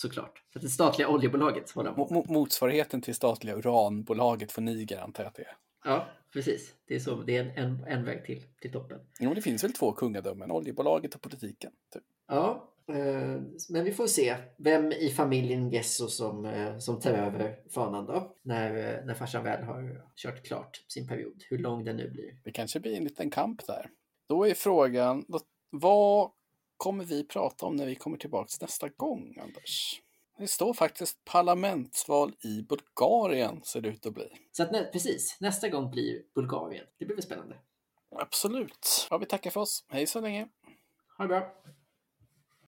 såklart. 0.00 0.42
Så 0.52 0.58
det 0.58 0.68
statliga 0.68 1.08
oljebolaget 1.08 1.70
håller 1.70 1.92
på. 1.92 2.24
Motsvarigheten 2.28 3.02
till 3.02 3.14
statliga 3.14 3.56
uranbolaget 3.56 4.52
för 4.52 4.62
Niger 4.62 5.00
antar 5.00 5.22
jag 5.22 5.28
att 5.28 5.34
det 5.34 5.42
är. 5.42 5.56
Ja, 5.84 6.06
precis. 6.32 6.74
Det 6.86 6.94
är, 6.94 6.98
så, 6.98 7.14
det 7.14 7.36
är 7.36 7.44
en, 7.44 7.50
en, 7.50 7.84
en 7.84 8.04
väg 8.04 8.24
till, 8.24 8.42
till 8.60 8.72
toppen. 8.72 9.00
Jo, 9.20 9.34
det 9.34 9.42
finns 9.42 9.64
väl 9.64 9.72
två 9.72 9.92
kungadömen, 9.92 10.50
oljebolaget 10.50 11.14
och 11.14 11.20
politiken. 11.20 11.72
Typ. 11.92 12.02
Ja, 12.28 12.72
eh, 12.88 13.40
men 13.68 13.84
vi 13.84 13.92
får 13.92 14.06
se 14.06 14.36
vem 14.56 14.92
i 14.92 15.08
familjen 15.08 15.70
Gesso 15.70 16.08
som, 16.08 16.44
eh, 16.44 16.78
som 16.78 17.00
tar 17.00 17.10
över 17.10 17.58
fanan 17.70 18.06
då. 18.06 18.36
När, 18.42 18.70
eh, 18.76 19.04
när 19.04 19.14
farsan 19.14 19.44
väl 19.44 19.64
har 19.64 20.06
kört 20.16 20.46
klart 20.46 20.84
sin 20.88 21.08
period, 21.08 21.42
hur 21.48 21.58
lång 21.58 21.84
den 21.84 21.96
nu 21.96 22.10
blir. 22.10 22.40
Det 22.44 22.52
kanske 22.52 22.80
blir 22.80 22.96
en 22.96 23.04
liten 23.04 23.30
kamp 23.30 23.66
där. 23.66 23.90
Då 24.28 24.46
är 24.46 24.54
frågan, 24.54 25.24
vad 25.70 26.30
kommer 26.76 27.04
vi 27.04 27.26
prata 27.26 27.66
om 27.66 27.76
när 27.76 27.86
vi 27.86 27.94
kommer 27.94 28.16
tillbaks 28.16 28.60
nästa 28.60 28.88
gång, 28.88 29.38
Anders? 29.40 30.00
Det 30.40 30.48
står 30.48 30.74
faktiskt 30.74 31.24
parlamentsval 31.24 32.34
i 32.40 32.62
Bulgarien, 32.62 33.62
ser 33.64 33.80
det 33.80 33.88
ut 33.88 34.06
att 34.06 34.14
bli. 34.14 34.28
Så 34.52 34.62
att, 34.62 34.72
nä 34.72 34.84
precis, 34.84 35.36
nästa 35.40 35.68
gång 35.68 35.90
blir 35.90 36.22
Bulgarien. 36.34 36.86
Det 36.98 37.04
blir 37.04 37.16
väl 37.16 37.22
spännande. 37.22 37.56
Absolut. 38.16 39.06
Ja, 39.10 39.18
vi 39.18 39.26
tackar 39.26 39.50
för 39.50 39.60
oss. 39.60 39.84
Hej 39.88 40.06
så 40.06 40.20
länge. 40.20 40.48
Ha 41.18 41.24
det 41.24 41.28
bra. 41.28 41.52